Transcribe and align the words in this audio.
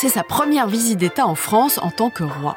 C'est 0.00 0.08
sa 0.08 0.22
première 0.22 0.68
visite 0.68 1.00
d'État 1.00 1.26
en 1.26 1.34
France 1.34 1.80
en 1.82 1.90
tant 1.90 2.08
que 2.08 2.22
roi. 2.22 2.56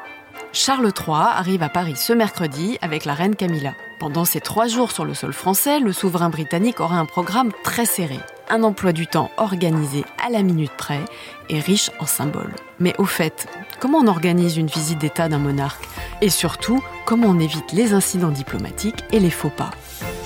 Charles 0.52 0.92
III 0.96 1.16
arrive 1.16 1.64
à 1.64 1.68
Paris 1.68 1.96
ce 1.96 2.12
mercredi 2.12 2.78
avec 2.82 3.04
la 3.04 3.14
reine 3.14 3.34
Camilla. 3.34 3.74
Pendant 3.98 4.24
ces 4.24 4.40
trois 4.40 4.68
jours 4.68 4.92
sur 4.92 5.04
le 5.04 5.12
sol 5.12 5.32
français, 5.32 5.80
le 5.80 5.92
souverain 5.92 6.28
britannique 6.28 6.78
aura 6.78 7.00
un 7.00 7.04
programme 7.04 7.50
très 7.64 7.84
serré. 7.84 8.20
Un 8.48 8.62
emploi 8.62 8.92
du 8.92 9.08
temps 9.08 9.32
organisé 9.38 10.04
à 10.24 10.30
la 10.30 10.44
minute 10.44 10.70
près 10.78 11.00
et 11.48 11.58
riche 11.58 11.90
en 11.98 12.06
symboles. 12.06 12.54
Mais 12.78 12.94
au 12.98 13.06
fait, 13.06 13.48
comment 13.80 13.98
on 13.98 14.06
organise 14.06 14.56
une 14.56 14.68
visite 14.68 15.00
d'État 15.00 15.28
d'un 15.28 15.38
monarque? 15.38 15.88
Et 16.20 16.30
surtout, 16.30 16.80
comment 17.06 17.26
on 17.26 17.40
évite 17.40 17.72
les 17.72 17.92
incidents 17.92 18.28
diplomatiques 18.28 19.02
et 19.10 19.18
les 19.18 19.30
faux 19.30 19.50
pas? 19.50 19.72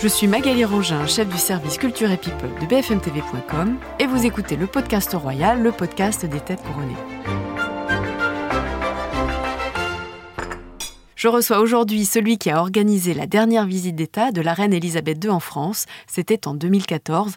Je 0.00 0.08
suis 0.08 0.26
Magali 0.26 0.64
Rangin, 0.64 1.06
chef 1.06 1.28
du 1.28 1.38
service 1.38 1.78
Culture 1.78 2.10
et 2.10 2.16
People 2.16 2.50
de 2.60 2.66
bfmtv.com 2.66 3.78
et 3.98 4.06
vous 4.06 4.26
écoutez 4.26 4.56
le 4.56 4.66
podcast 4.66 5.14
royal, 5.14 5.62
le 5.62 5.72
podcast 5.72 6.26
des 6.26 6.40
têtes 6.40 6.62
couronnées. 6.62 6.94
Je 11.14 11.28
reçois 11.28 11.60
aujourd'hui 11.60 12.04
celui 12.04 12.36
qui 12.36 12.50
a 12.50 12.60
organisé 12.60 13.14
la 13.14 13.26
dernière 13.26 13.64
visite 13.64 13.96
d'État 13.96 14.32
de 14.32 14.42
la 14.42 14.52
reine 14.52 14.74
Elisabeth 14.74 15.24
II 15.24 15.30
en 15.30 15.40
France. 15.40 15.86
C'était 16.06 16.46
en 16.46 16.54
2014, 16.54 17.36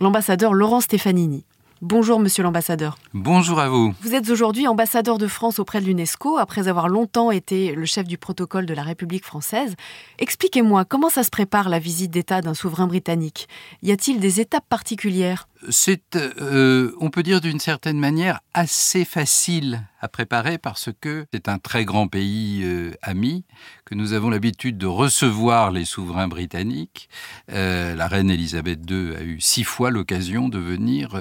l'ambassadeur 0.00 0.54
Laurent 0.54 0.80
Stefanini. 0.80 1.44
Bonjour 1.82 2.18
Monsieur 2.18 2.42
l'ambassadeur. 2.42 2.96
Bonjour 3.12 3.60
à 3.60 3.68
vous. 3.68 3.94
Vous 4.00 4.14
êtes 4.14 4.30
aujourd'hui 4.30 4.66
ambassadeur 4.66 5.18
de 5.18 5.26
France 5.26 5.58
auprès 5.58 5.82
de 5.82 5.84
l'UNESCO 5.84 6.38
après 6.38 6.68
avoir 6.68 6.88
longtemps 6.88 7.30
été 7.30 7.74
le 7.74 7.84
chef 7.84 8.06
du 8.06 8.16
protocole 8.16 8.64
de 8.64 8.72
la 8.72 8.82
République 8.82 9.26
française. 9.26 9.74
Expliquez-moi 10.18 10.86
comment 10.86 11.10
ça 11.10 11.22
se 11.22 11.28
prépare 11.28 11.68
la 11.68 11.78
visite 11.78 12.10
d'État 12.10 12.40
d'un 12.40 12.54
souverain 12.54 12.86
britannique? 12.86 13.46
Y 13.82 13.92
a-t-il 13.92 14.20
des 14.20 14.40
étapes 14.40 14.64
particulières? 14.70 15.48
C'est, 15.70 16.16
euh, 16.16 16.92
on 17.00 17.10
peut 17.10 17.22
dire 17.22 17.40
d'une 17.40 17.60
certaine 17.60 17.98
manière, 17.98 18.40
assez 18.54 19.04
facile 19.04 19.82
à 20.00 20.08
préparer 20.08 20.58
parce 20.58 20.90
que 21.00 21.26
c'est 21.32 21.48
un 21.48 21.58
très 21.58 21.84
grand 21.84 22.08
pays 22.08 22.62
euh, 22.64 22.92
ami, 23.02 23.44
que 23.84 23.94
nous 23.94 24.12
avons 24.12 24.30
l'habitude 24.30 24.78
de 24.78 24.86
recevoir 24.86 25.70
les 25.70 25.84
souverains 25.84 26.28
britanniques. 26.28 27.08
Euh, 27.50 27.94
la 27.94 28.08
reine 28.08 28.30
Elisabeth 28.30 28.80
II 28.90 29.14
a 29.16 29.22
eu 29.22 29.40
six 29.40 29.64
fois 29.64 29.90
l'occasion 29.90 30.48
de 30.48 30.58
venir 30.58 31.20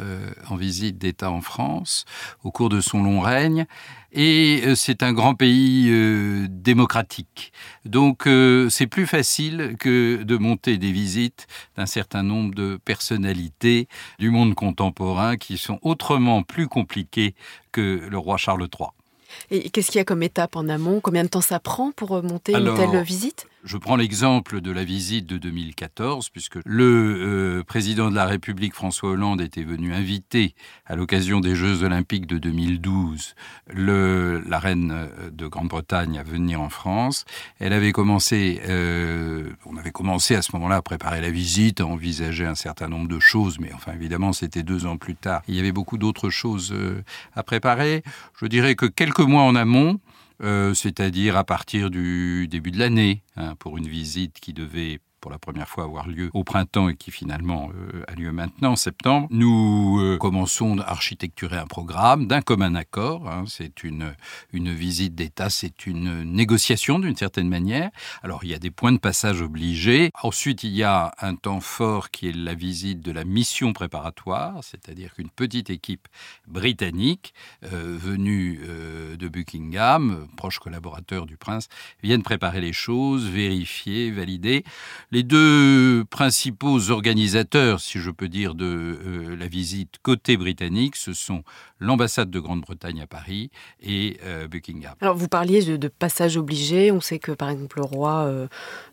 en 0.50 0.56
visite 0.56 0.98
d'État 0.98 1.32
en 1.32 1.42
France 1.42 2.06
au 2.44 2.52
cours 2.52 2.70
de 2.70 2.82
son 2.82 3.04
long 3.04 3.20
règne. 3.20 3.66
Et 4.18 4.76
c'est 4.76 5.04
un 5.04 5.12
grand 5.12 5.36
pays 5.36 5.92
démocratique. 6.50 7.52
Donc 7.84 8.30
c'est 8.70 8.88
plus 8.88 9.06
facile 9.06 9.76
que 9.78 10.24
de 10.24 10.38
monter 10.38 10.78
des 10.78 10.94
visites 10.94 11.48
d'un 11.76 11.86
certain 11.86 12.24
nombre 12.24 12.56
de 12.56 12.80
personnalités 12.86 13.90
du 14.18 14.30
monde 14.30 14.56
contemporain 14.56 15.36
qui 15.36 15.58
sont 15.58 15.80
autrement 15.82 16.44
plus 16.44 16.70
compliqués 16.70 17.36
que 17.74 18.08
le 18.10 18.18
roi 18.18 18.38
Charles 18.38 18.70
III. 18.80 18.88
Et 19.52 19.70
qu'est-ce 19.70 19.92
qu'il 19.92 20.00
y 20.00 20.02
a 20.02 20.06
comme 20.06 20.24
étape 20.24 20.56
en 20.56 20.70
amont? 20.70 21.02
Combien 21.02 21.26
de 21.26 21.30
temps 21.30 21.42
ça 21.42 21.60
prend 21.60 21.92
pour 21.92 22.24
monter 22.24 22.54
une 22.54 22.74
telle 22.74 23.04
visite? 23.04 23.48
Je 23.66 23.78
prends 23.78 23.96
l'exemple 23.96 24.62
de 24.62 24.72
la 24.72 24.84
visite 24.84 25.26
de 25.26 25.38
2014, 25.38 26.30
puisque 26.30 26.60
le 26.66 27.60
euh, 27.60 27.64
président 27.64 28.12
de 28.12 28.16
la 28.16 28.26
République, 28.26 28.76
François 28.76 29.10
Hollande, 29.10 29.42
était 29.42 29.64
venu 29.64 29.94
inviter, 29.94 30.54
à 30.86 30.96
l'occasion 30.96 31.40
des 31.40 31.56
Jeux 31.56 31.84
olympiques 31.84 32.28
de 32.28 32.38
2012, 32.38 33.34
le, 33.74 34.44
la 34.48 34.60
reine 34.60 34.92
euh, 34.94 35.30
de 35.32 35.48
Grande-Bretagne 35.48 36.20
à 36.20 36.24
venir 36.24 36.62
en 36.62 36.70
France. 36.70 37.26
Elle 37.60 37.74
avait 37.74 37.92
commencé, 37.92 38.62
euh, 38.68 39.50
on 39.66 39.78
avait 39.78 39.92
commencé 39.92 40.36
à 40.36 40.44
ce 40.44 40.52
moment-là 40.54 40.78
à 40.78 40.82
préparer 40.84 41.20
la 41.20 41.32
visite, 41.32 41.82
à 41.82 41.88
envisager 41.88 42.46
un 42.46 42.56
certain 42.56 42.88
nombre 42.88 43.08
de 43.08 43.20
choses, 43.20 43.60
mais 43.60 43.74
enfin 43.74 43.94
évidemment 43.94 44.32
c'était 44.32 44.64
deux 44.64 44.86
ans 44.86 44.98
plus 44.98 45.16
tard. 45.16 45.42
Il 45.48 45.56
y 45.56 45.60
avait 45.60 45.72
beaucoup 45.72 45.98
d'autres 45.98 46.30
choses 46.30 46.76
à 47.36 47.44
préparer. 47.44 48.04
Je 48.40 48.46
dirais 48.46 48.76
que 48.76 48.86
quelques 48.86 49.20
mois 49.20 49.44
en 49.44 49.56
amont, 49.56 50.00
euh, 50.42 50.74
c'est-à-dire 50.74 51.38
à 51.38 51.44
partir 51.44 51.90
du 51.90 52.48
début 52.48 52.72
de 52.72 52.80
l'année, 52.80 53.24
hein, 53.36 53.56
pour 53.56 53.78
une 53.78 53.88
visite 53.88 54.40
qui 54.40 54.54
devait 54.54 55.00
pour 55.26 55.32
la 55.32 55.40
première 55.40 55.68
fois 55.68 55.86
avoir 55.86 56.08
lieu 56.08 56.30
au 56.36 56.44
printemps 56.44 56.88
et 56.88 56.96
qui 56.96 57.10
finalement 57.10 57.72
euh, 57.74 58.04
a 58.08 58.14
lieu 58.14 58.32
maintenant 58.32 58.74
en 58.74 58.76
septembre, 58.76 59.28
nous 59.32 60.00
euh, 60.00 60.20
commençons 60.20 60.78
à 60.78 60.84
architecturer 60.84 61.58
un 61.58 61.66
programme 61.66 62.28
d'un 62.28 62.42
commun 62.42 62.76
accord. 62.76 63.28
Hein. 63.28 63.46
c'est 63.48 63.84
une, 63.84 64.14
une 64.54 64.72
visite 64.72 65.16
d'État, 65.16 65.50
c'est 65.50 65.88
une 65.88 66.22
négociation 66.32 67.00
d'une 67.00 67.16
certaine 67.16 67.50
manière. 67.50 67.90
Alors 68.22 68.44
il 68.44 68.52
y 68.52 68.54
a 68.54 68.60
des 68.60 68.70
points 68.70 68.92
de 68.92 69.00
passage 69.00 69.42
obligés. 69.42 70.12
Ensuite, 70.22 70.64
il 70.64 70.76
y 70.76 70.84
a 70.84 71.16
un 71.20 71.34
temps 71.34 71.60
fort 71.60 72.12
qui 72.12 72.30
est 72.30 72.36
la 72.36 72.54
visite 72.54 73.02
de 73.02 73.12
la 73.12 73.26
mission 73.26 73.74
préparatoire, 73.74 74.60
c'est-à-dire 74.62 75.16
qu'une 75.16 75.32
petite 75.32 75.72
équipe 75.72 76.08
britannique 76.48 77.34
euh, 77.64 77.98
venue 78.00 78.60
de 79.18 79.28
Buckingham, 79.28 80.28
proche 80.38 80.60
collaborateur 80.60 81.26
du 81.26 81.36
prince, 81.36 81.68
viennent 82.04 82.22
préparer 82.22 82.62
les 82.62 82.74
choses, 82.74 83.28
vérifier, 83.28 84.12
valider. 84.12 84.64
Les 85.16 85.24
deux 85.24 86.04
principaux 86.10 86.92
organisateurs, 86.92 87.80
si 87.80 88.00
je 88.00 88.12
peux 88.12 88.28
dire, 88.28 88.54
de 88.54 88.66
euh, 88.66 89.38
la 89.38 89.48
visite 89.48 89.94
côté 90.04 90.36
britannique, 90.36 90.98
ce 90.98 91.14
sont 91.14 91.44
l'ambassade 91.80 92.30
de 92.30 92.38
Grande-Bretagne 92.38 93.00
à 93.02 93.08
Paris 93.08 93.50
et 93.82 94.18
euh, 94.26 94.50
Buckingham. 94.50 94.94
Alors 95.00 95.16
vous 95.16 95.30
parliez 95.30 95.78
de, 95.78 95.88
passage 95.88 96.36
obligé. 96.36 96.92
On 96.92 97.00
sait 97.00 97.20
que 97.20 97.32
par 97.32 97.50
exemple 97.50 97.78
le 97.78 97.86
roi 97.86 98.26
euh, 98.26 98.48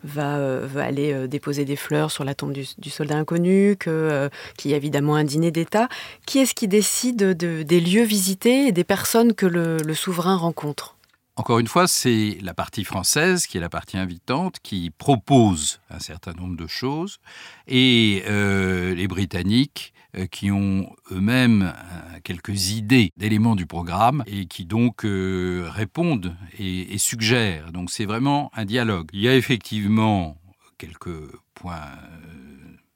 va, 0.05 0.85
aller 0.85 1.27
déposer 1.27 1.65
des 1.65 1.75
fleurs 1.75 2.13
sur 2.13 2.23
la 2.23 2.37
tombe 2.37 2.53
du, 2.53 2.91
soldat 2.91 3.17
inconnu, 3.17 3.77
qu'il 3.77 4.71
y 4.71 4.75
a 4.75 4.77
évidemment 4.77 5.17
un 5.17 5.25
dîner 5.25 5.51
d'État. 5.51 5.89
Qui 6.25 6.39
est-ce 6.39 6.55
qui 6.55 6.69
décide 6.69 7.33
des 7.35 7.81
lieux 7.81 8.05
visités 8.05 8.69
et 8.69 8.73
des 8.73 8.85
personnes 8.85 9.35
que 9.35 9.47
le 9.47 9.95
souverain 9.95 10.37
rencontre? 10.37 10.95
Encore 11.37 11.59
une 11.59 11.67
fois, 11.67 11.89
c'est 11.89 12.39
la 12.43 12.53
partie 12.53 12.85
française 12.85 13.47
qui 13.47 13.57
est 13.57 13.61
la 13.61 13.71
partie 13.71 13.97
invitante 13.97 14.59
qui 14.63 14.91
propose 14.91 15.81
un 15.89 15.99
certain 15.99 16.35
nombre 16.35 16.57
de 16.57 16.67
choses 16.67 17.19
et 17.67 18.23
euh, 18.27 18.95
les 18.95 19.09
Britanniques 19.09 19.95
euh, 20.15 20.27
qui 20.27 20.51
ont 20.51 20.95
eux-mêmes 21.11 21.73
euh, 21.75 22.19
quelques 22.23 22.71
idées 22.73 23.13
d'éléments 23.17 23.57
du 23.57 23.65
programme 23.65 24.23
et 24.27 24.45
qui 24.45 24.67
donc 24.67 25.07
répondent 25.07 26.37
et, 26.59 26.93
et 26.93 26.99
suggèrent. 26.99 27.73
Donc 27.73 27.91
c'est 27.91 28.05
vraiment 28.05 28.51
un 28.55 28.67
dialogue. 28.67 29.09
Il 29.15 29.21
y 29.21 29.29
a 29.29 29.35
effectivement 29.35 30.37
quelques 30.77 31.33
points 31.55 31.93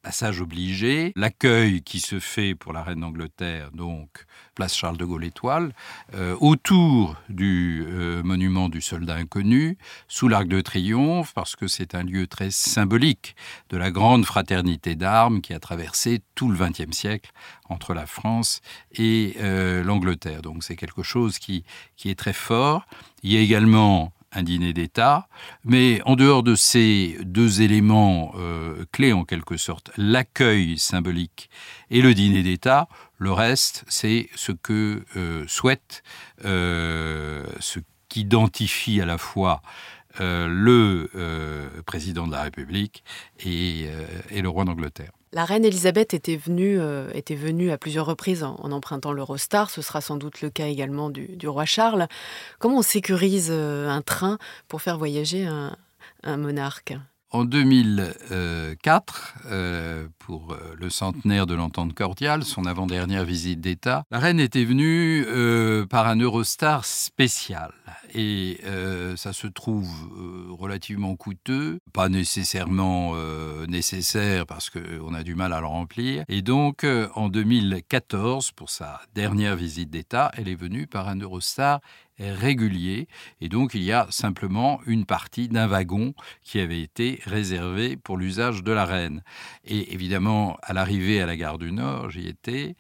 passage 0.07 0.41
obligé, 0.41 1.13
l'accueil 1.17 1.83
qui 1.83 1.99
se 1.99 2.21
fait 2.21 2.55
pour 2.55 2.73
la 2.73 2.85
reine 2.85 3.01
d'Angleterre, 3.01 3.73
donc 3.73 4.25
place 4.57 4.75
Charles 4.75 4.97
de 4.97 5.05
Gaulle 5.05 5.25
Étoile, 5.25 5.73
euh, 6.15 6.35
autour 6.41 7.15
du 7.29 7.85
euh, 7.87 8.23
monument 8.25 8.69
du 8.69 8.81
soldat 8.81 9.15
inconnu, 9.15 9.77
sous 10.09 10.27
l'Arc 10.29 10.49
de 10.49 10.61
Triomphe, 10.63 11.33
parce 11.35 11.55
que 11.55 11.69
c'est 11.69 11.95
un 11.95 12.03
lieu 12.03 12.27
très 12.27 12.51
symbolique 12.51 13.37
de 13.69 13.77
la 13.77 13.93
grande 13.93 14.25
fraternité 14.25 14.97
d'armes 14.97 15.43
qui 15.43 15.53
a 15.53 15.61
traversé 15.61 16.23
tout 16.35 16.51
le 16.51 16.57
XXe 16.59 16.97
siècle 16.97 17.31
entre 17.69 17.93
la 17.95 18.07
France 18.07 18.63
et 18.93 19.37
euh, 19.41 19.85
l'Angleterre. 19.85 20.41
Donc 20.41 20.65
c'est 20.65 20.77
quelque 20.77 21.03
chose 21.03 21.39
qui, 21.39 21.63
qui 21.97 22.09
est 22.09 22.19
très 22.19 22.33
fort. 22.33 22.87
Il 23.23 23.33
y 23.33 23.37
a 23.37 23.41
également 23.41 24.13
un 24.33 24.43
dîner 24.43 24.73
d'État, 24.73 25.29
mais 25.65 26.01
en 26.05 26.17
dehors 26.17 26.43
de 26.43 26.55
ces 26.55 27.17
deux 27.23 27.63
éléments 27.63 28.35
clés 28.93 29.15
en 29.15 29.25
quelque 29.25 29.57
sorte, 29.57 29.91
l'accueil 29.97 30.77
symbolique 30.79 31.49
et 31.91 32.03
le 32.03 32.13
dîner 32.13 32.43
d'État, 32.43 32.87
le 33.19 33.33
reste 33.33 33.85
c'est 33.89 34.29
ce 34.35 34.53
que 34.53 35.03
euh, 35.17 35.45
souhaite, 35.47 36.03
euh, 36.45 37.45
ce 37.61 37.81
qu'identifie 38.09 39.01
à 39.01 39.07
la 39.07 39.19
fois 39.19 39.63
le 40.19 41.11
président 41.85 42.27
de 42.27 42.33
la 42.33 42.45
République 42.45 43.05
et 43.45 43.91
le 44.33 44.49
roi 44.49 44.65
d'Angleterre. 44.65 45.13
La 45.37 45.45
reine 45.45 45.67
Elisabeth 45.67 46.15
était 46.15 46.37
venue, 46.37 46.81
euh, 46.81 47.11
était 47.13 47.35
venue 47.35 47.71
à 47.71 47.77
plusieurs 47.77 48.07
reprises 48.07 48.43
en, 48.43 48.57
empruntant 48.73 49.13
l'Eurostar. 49.13 49.69
Ce 49.69 49.83
sera 49.83 50.01
sans 50.01 50.17
doute 50.17 50.41
le 50.41 50.49
cas 50.49 50.67
également 50.67 51.11
du, 51.11 51.47
roi 51.47 51.67
Charles. 51.67 52.09
Comment 52.59 52.79
on 52.79 52.83
sécurise 52.83 53.49
euh, 53.51 53.87
un 53.91 54.01
train 54.01 54.39
pour 54.67 54.81
faire 54.81 54.97
voyager 54.97 55.45
un, 55.45 55.77
monarque? 56.39 56.95
En 57.37 57.45
2004, 57.45 59.35
euh, 59.47 60.09
pour 60.19 60.57
le 60.79 60.91
centenaire 60.91 61.47
de 61.47 61.55
l'entente 61.55 61.95
cordiale, 61.95 62.45
son 62.45 62.65
avant-dernière 62.65 63.25
visite 63.25 63.61
d'État, 63.61 64.05
la 64.11 64.19
reine 64.19 64.41
était 64.41 64.65
venue 64.65 65.27
par 65.89 66.07
un 66.07 66.17
Eurostar 66.17 66.85
spécial 66.85 67.73
et 68.15 68.61
euh, 68.65 69.17
ça 69.17 69.33
se 69.33 69.47
trouve 69.47 69.91
euh, 70.17 70.47
relativement 70.51 71.17
coûteux, 71.17 71.81
pas 71.93 72.09
nécessairement 72.09 73.13
euh, 73.15 73.67
nécessaire 73.67 74.47
parce 74.47 74.71
qu'on 74.71 75.15
a 75.15 75.23
du 75.23 75.35
mal 75.35 75.53
à 75.53 75.61
le 75.61 75.67
remplir. 75.67 76.25
Et 76.29 76.43
donc 76.43 76.87
en 77.15 77.29
2014, 77.29 78.53
pour 78.53 78.71
sa 78.71 79.01
dernière 79.15 79.57
visite 79.57 79.91
d'État, 79.91 80.31
elle 80.37 80.49
est 80.49 80.55
venue 80.55 80.87
par 80.87 81.09
un 81.09 81.17
Eurostar 81.17 81.81
régulier 82.19 83.09
et 83.41 83.49
donc 83.49 83.75
il 83.75 83.83
y 83.83 83.93
a 83.93 84.07
simplement 84.11 84.81
une 84.87 85.05
partie 85.05 85.49
d'un 85.49 85.67
wagon 85.67 86.15
qui 86.43 86.61
avait 86.61 86.81
été 86.81 87.21
réservé 87.25 87.97
pour 87.97 88.17
l'usage 88.17 88.63
de 88.63 88.73
la 88.73 88.85
reine. 88.85 89.23
Et 89.65 89.93
évidemment, 89.93 90.57
à 90.63 90.73
l'arrivée 90.73 91.21
à 91.21 91.27
la 91.27 91.37
gare 91.37 91.59
du 91.59 91.73
Nord, 91.73 92.11
j'y 92.11 92.29
étais, 92.29 92.77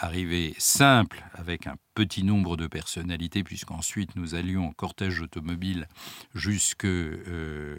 arrivée 0.00 0.54
simple 0.58 1.24
avec 1.34 1.66
un 1.66 1.76
petit 2.00 2.24
nombre 2.24 2.56
de 2.56 2.66
personnalités, 2.66 3.44
puisqu'ensuite 3.44 4.16
nous 4.16 4.34
allions 4.34 4.68
en 4.68 4.72
cortège 4.72 5.20
automobile 5.20 5.86
jusqu'à 6.34 6.88
euh, 6.88 7.76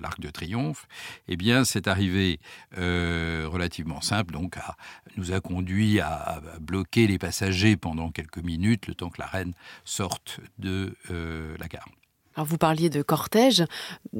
l'Arc 0.00 0.20
de 0.20 0.30
Triomphe, 0.30 0.86
eh 1.26 1.36
bien, 1.36 1.64
cette 1.64 1.88
arrivée 1.88 2.38
euh, 2.78 3.48
relativement 3.50 4.00
simple 4.00 4.32
donc, 4.32 4.54
nous 5.16 5.32
a 5.32 5.40
conduit 5.40 5.98
à, 5.98 6.40
bloquer 6.60 7.08
les 7.08 7.18
passagers 7.18 7.76
pendant 7.76 8.12
quelques 8.12 8.38
minutes, 8.38 8.86
le 8.86 8.94
temps 8.94 9.10
que 9.10 9.20
la 9.20 9.26
reine 9.26 9.54
sorte 9.84 10.38
de 10.60 10.94
euh, 11.10 11.56
la 11.58 11.66
gare. 11.66 11.88
Alors 12.36 12.46
vous 12.46 12.58
parliez 12.58 12.90
de 12.90 13.02
cortège. 13.02 13.64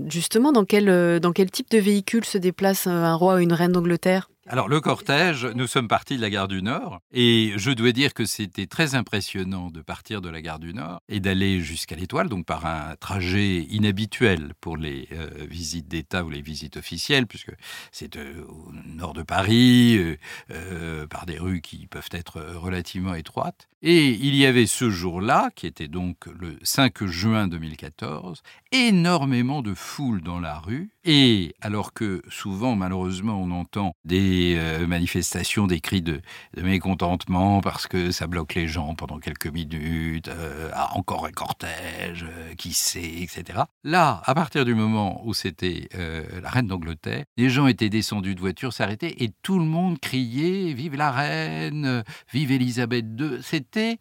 Justement, 0.09 0.51
dans 0.51 0.65
quel, 0.65 1.21
dans 1.21 1.31
quel 1.31 1.49
type 1.53 1.71
de 1.71 1.79
véhicule 1.79 2.25
se 2.25 2.39
déplace 2.39 2.89
un 2.89 3.15
roi 3.15 3.37
ou 3.37 3.39
une 3.39 3.53
reine 3.53 3.71
d'Angleterre? 3.71 4.31
Alors 4.51 4.69
le 4.69 4.81
cortège, 4.81 5.47
nous 5.47 5.69
sommes 5.69 5.87
partis 5.87 6.17
de 6.17 6.21
la 6.21 6.29
gare 6.29 6.49
du 6.49 6.61
Nord 6.61 6.99
et 7.13 7.53
je 7.55 7.71
dois 7.71 7.93
dire 7.93 8.13
que 8.13 8.25
c'était 8.25 8.67
très 8.67 8.97
impressionnant 8.97 9.71
de 9.71 9.81
partir 9.81 10.21
de 10.21 10.29
la 10.29 10.43
gare 10.43 10.59
du 10.59 10.75
Nord 10.75 11.01
et 11.09 11.21
d'aller 11.21 11.61
jusqu'à 11.61 11.95
l'Étoile, 11.95 12.29
donc 12.29 12.47
par 12.47 12.67
un 12.67 12.97
trajet 12.97 13.59
inhabituel 13.71 14.55
pour 14.61 14.77
les 14.77 15.07
euh, 15.13 15.29
visites 15.49 15.87
d'État 15.87 16.25
ou 16.25 16.31
les 16.31 16.41
visites 16.43 16.77
officielles, 16.77 17.29
puisque 17.29 17.53
c'est 17.93 18.17
euh, 18.17 18.45
au 18.49 18.73
nord 18.73 19.15
de 19.15 19.23
Paris, 19.23 20.17
euh, 20.51 21.07
par 21.07 21.27
des 21.27 21.39
rues 21.39 21.61
qui 21.61 21.87
peuvent 21.87 22.11
être 22.11 22.41
relativement 22.57 23.15
étroites. 23.15 23.70
Et 23.83 24.11
il 24.11 24.35
y 24.35 24.45
avait 24.45 24.67
ce 24.67 24.91
jour-là, 24.91 25.51
qui 25.55 25.67
était 25.67 25.89
donc 25.89 26.27
le 26.39 26.59
5 26.63 27.07
juin 27.07 27.49
2014, 27.49 28.43
énormément 28.73 29.63
de 29.63 29.73
foule 29.73 30.21
dans 30.23 30.39
la 30.39 30.59
rue. 30.59 30.91
Et 31.05 31.55
alors 31.63 31.95
que 31.95 32.21
souvent, 32.29 32.77
malheureusement, 32.77 33.41
on 33.41 33.51
entend 33.53 33.95
des 34.05 34.57
euh, 34.59 34.87
manifestations, 34.87 35.67
des 35.67 35.81
cris 35.81 36.03
de, 36.03 36.21
mécontentement 36.59 37.63
parce 37.63 37.87
que 37.87 38.11
ça 38.11 38.27
bloque 38.27 38.55
les 38.55 38.69
gens 38.69 38.95
pendant 38.95 39.19
quelques 39.19 39.47
minutes, 39.47 40.29
euh, 40.29 40.69
ah, 40.75 40.91
encore 40.97 41.25
un 41.25 41.33
cortège, 41.33 42.27
euh, 42.29 42.55
qui 42.57 42.75
sait, 42.75 43.23
etc. 43.23 43.61
Là, 43.83 44.21
à 44.27 44.35
partir 44.35 44.67
du 44.67 44.75
moment 44.75 45.23
où 45.25 45.33
c'était 45.33 45.89
la 45.95 46.51
reine 46.51 46.67
d'Angleterre, 46.67 47.25
les 47.37 47.49
gens 47.49 47.67
étaient 47.67 47.89
descendus 47.89 48.35
de 48.35 48.41
voiture, 48.41 48.73
s'arrêtaient 48.73 49.15
et 49.25 49.31
tout 49.43 49.59
le 49.59 49.65
monde 49.65 49.99
criait 49.99 50.75
Vive 50.75 50.97
la 50.97 51.11
reine, 51.11 52.05
vive 52.33 52.53
Elisabeth 52.53 53.07
II. 53.19 53.43
C'était, 53.73 54.01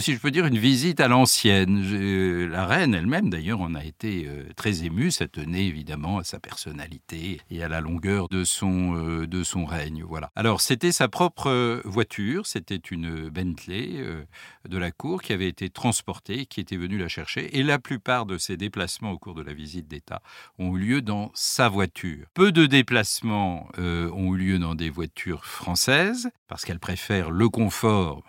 si 0.00 0.14
je 0.14 0.18
peux 0.18 0.32
dire, 0.32 0.46
une 0.46 0.58
visite 0.58 0.98
à 0.98 1.06
l'ancienne. 1.06 2.48
La 2.50 2.66
reine 2.66 2.94
elle-même, 2.94 3.30
d'ailleurs, 3.30 3.60
en 3.60 3.76
a 3.76 3.84
été 3.84 4.28
très 4.56 4.82
émue. 4.82 5.12
Ça 5.12 5.28
tenait 5.28 5.66
évidemment 5.66 6.18
à 6.18 6.24
sa 6.24 6.40
personnalité 6.40 7.40
et 7.50 7.62
à 7.62 7.68
la 7.68 7.80
longueur 7.80 8.28
de 8.28 8.42
son, 8.44 8.96
euh, 8.96 9.64
règne. 9.66 10.02
Voilà. 10.02 10.30
Alors, 10.34 10.60
c'était 10.60 10.92
sa 10.92 11.08
propre 11.08 11.48
euh, 11.48 11.80
voiture, 11.84 12.46
c'était 12.46 12.76
une 12.76 13.28
Bentley 13.28 13.90
euh, 13.96 14.24
de 14.68 14.78
la 14.78 14.90
cour 14.90 15.22
qui 15.22 15.32
avait 15.32 15.48
été 15.48 15.70
transportée, 15.70 16.46
qui 16.46 16.60
était 16.60 16.76
venue 16.76 16.98
la 16.98 17.08
chercher. 17.08 17.56
Et 17.56 17.62
la 17.62 17.78
plupart 17.78 18.26
de 18.26 18.38
ses 18.38 18.56
déplacements 18.56 19.12
au 19.12 19.18
cours 19.18 19.34
de 19.34 19.42
la 19.42 19.52
visite 19.52 19.88
d'État 19.88 20.22
ont 20.58 20.76
eu 20.76 20.80
lieu 20.80 21.02
dans 21.02 21.30
sa 21.34 21.68
voiture. 21.68 22.26
Peu 22.34 22.50
de 22.50 22.66
déplacements 22.66 23.68
ont 23.78 24.34
eu 24.34 24.38
lieu 24.38 24.58
dans 24.58 24.74
des 24.74 24.90
voitures 24.90 25.44
françaises, 25.44 26.30
parce 26.48 26.64
qu'elle 26.64 26.80
préfère 26.80 27.30
le 27.30 27.48
confort 27.48 28.22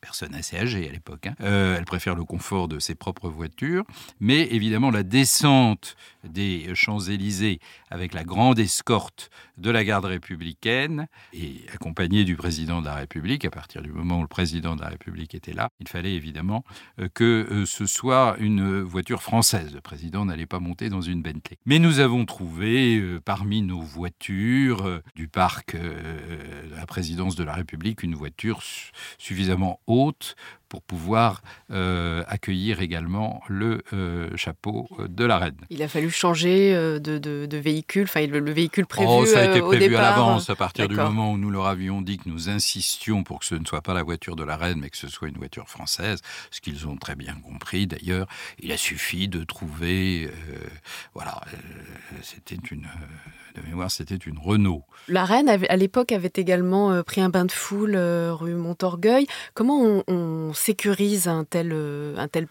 personne 0.00 0.34
assez 0.34 0.56
âgée 0.56 0.88
à 0.88 0.92
l'époque. 0.92 1.26
Hein. 1.26 1.34
elle 1.40 1.84
préfère 1.84 2.14
le 2.14 2.24
confort 2.24 2.68
de 2.68 2.78
ses 2.78 2.94
propres 2.94 3.28
voitures, 3.28 3.84
mais 4.20 4.42
évidemment 4.52 4.90
la 4.90 5.02
descente 5.02 5.96
des 6.24 6.74
Champs-Élysées 6.74 7.60
avec 7.90 8.14
la 8.14 8.24
grande 8.24 8.58
escorte 8.58 9.30
de 9.58 9.70
la 9.70 9.84
garde 9.84 10.04
républicaine 10.04 11.06
et 11.32 11.62
accompagné 11.72 12.24
du 12.24 12.36
président 12.36 12.80
de 12.80 12.86
la 12.86 12.94
République. 12.94 13.44
À 13.44 13.50
partir 13.50 13.82
du 13.82 13.90
moment 13.90 14.18
où 14.18 14.22
le 14.22 14.28
président 14.28 14.76
de 14.76 14.82
la 14.82 14.88
République 14.88 15.34
était 15.34 15.52
là, 15.52 15.70
il 15.80 15.88
fallait 15.88 16.14
évidemment 16.14 16.64
euh, 17.00 17.08
que 17.12 17.46
euh, 17.50 17.66
ce 17.66 17.86
soit 17.86 18.36
une 18.38 18.82
voiture 18.82 19.22
française. 19.22 19.74
Le 19.74 19.80
président 19.80 20.24
n'allait 20.24 20.46
pas 20.46 20.60
monter 20.60 20.88
dans 20.88 21.00
une 21.00 21.22
Bentley. 21.22 21.58
Mais 21.64 21.78
nous 21.78 22.00
avons 22.00 22.24
trouvé 22.26 22.98
euh, 22.98 23.20
parmi 23.24 23.62
nos 23.62 23.80
voitures 23.80 25.00
du 25.14 25.28
parc 25.28 25.76
de 25.76 26.74
la 26.74 26.86
présidence 26.86 27.36
de 27.36 27.44
la 27.44 27.54
République 27.54 28.02
une 28.02 28.14
voiture 28.14 28.60
suffisamment 29.18 29.80
út 29.86 30.34
pour 30.68 30.82
pouvoir 30.82 31.42
euh, 31.70 32.24
accueillir 32.28 32.80
également 32.80 33.42
le 33.48 33.82
euh, 33.92 34.28
chapeau 34.36 34.88
de 34.98 35.24
la 35.24 35.38
reine. 35.38 35.56
Il 35.70 35.82
a 35.82 35.88
fallu 35.88 36.10
changer 36.10 36.74
euh, 36.74 36.98
de, 36.98 37.56
véhicule, 37.56 38.04
enfin 38.04 38.26
le, 38.26 38.52
véhicule 38.52 38.86
prévu 38.86 39.08
oh, 39.08 39.26
ça 39.26 39.40
a 39.40 39.44
été 39.44 39.60
prévu 39.60 39.94
à 39.96 40.02
l'avance 40.02 40.50
à 40.50 40.56
partir 40.56 40.88
du 40.88 40.96
moment 40.96 41.32
où 41.32 41.38
nous 41.38 41.50
leur 41.50 41.66
avions 41.66 42.02
dit 42.02 42.18
que 42.18 42.28
nous 42.28 42.48
insistions 42.48 43.22
pour 43.22 43.40
que 43.40 43.44
ce 43.44 43.54
ne 43.54 43.64
soit 43.64 43.82
pas 43.82 43.94
la 43.94 44.02
voiture 44.02 44.36
de 44.36 44.44
la 44.44 44.56
reine, 44.56 44.78
mais 44.80 44.90
que 44.90 44.96
ce 44.96 45.08
soit 45.08 45.28
une 45.28 45.36
voiture 45.36 45.68
française, 45.68 46.20
ce 46.50 46.60
qu'ils 46.60 46.86
ont 46.86 46.96
très 46.96 47.14
bien 47.14 47.34
compris 47.34 47.86
d'ailleurs. 47.86 48.26
Il 48.58 48.72
a 48.72 48.76
suffi 48.76 49.28
de 49.28 49.44
trouver, 49.44 50.30
voilà, 51.14 51.40
c'était 52.22 52.56
une 52.70 52.86
de 53.54 53.62
mémoire, 53.66 53.90
c'était 53.90 54.16
une 54.16 54.38
Renault. 54.38 54.82
La 55.08 55.24
reine, 55.24 55.48
à 55.48 55.76
l'époque, 55.76 56.12
avait 56.12 56.32
également 56.34 57.02
pris 57.02 57.22
un 57.22 57.30
bain 57.30 57.46
de 57.46 57.52
foule 57.52 57.96
rue 57.96 58.54
Montorgueil. 58.54 59.26
Comment 59.54 59.80
on, 59.80 60.04
on 60.08 60.52
sécurise 60.56 61.28
un 61.28 61.44
tel, 61.44 61.70
euh, 61.72 62.16
un 62.18 62.28
tel 62.28 62.48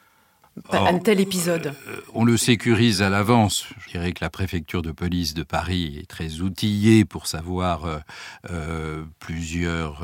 un 0.72 1.00
tel 1.00 1.20
épisode 1.20 1.76
euh, 1.90 2.00
On 2.14 2.24
le 2.24 2.38
sécurise 2.38 3.02
à 3.02 3.10
l'avance. 3.10 3.68
Je 3.78 3.92
dirais 3.92 4.14
que 4.14 4.24
la 4.24 4.30
préfecture 4.30 4.82
de 4.82 4.94
police 4.94 5.34
de 5.34 5.44
Paris 5.44 5.98
est 6.00 6.10
très 6.10 6.40
outillée 6.40 7.04
pour 7.04 7.28
savoir 7.28 8.02
euh, 8.50 9.04
plusieurs 9.20 10.02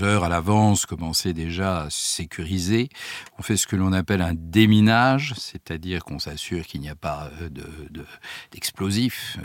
heures 0.00 0.24
à 0.24 0.30
l'avance 0.30 0.86
commencer 0.86 1.34
déjà 1.34 1.82
à 1.82 1.90
sécuriser. 1.90 2.88
On 3.38 3.42
fait 3.42 3.58
ce 3.58 3.66
que 3.66 3.76
l'on 3.76 3.92
appelle 3.92 4.22
un 4.22 4.32
déminage, 4.34 5.34
c'est-à-dire 5.36 6.04
qu'on 6.04 6.18
s'assure 6.18 6.64
qu'il 6.64 6.80
n'y 6.80 6.88
a 6.88 6.94
pas 6.94 7.30
d'explosifs 8.52 9.36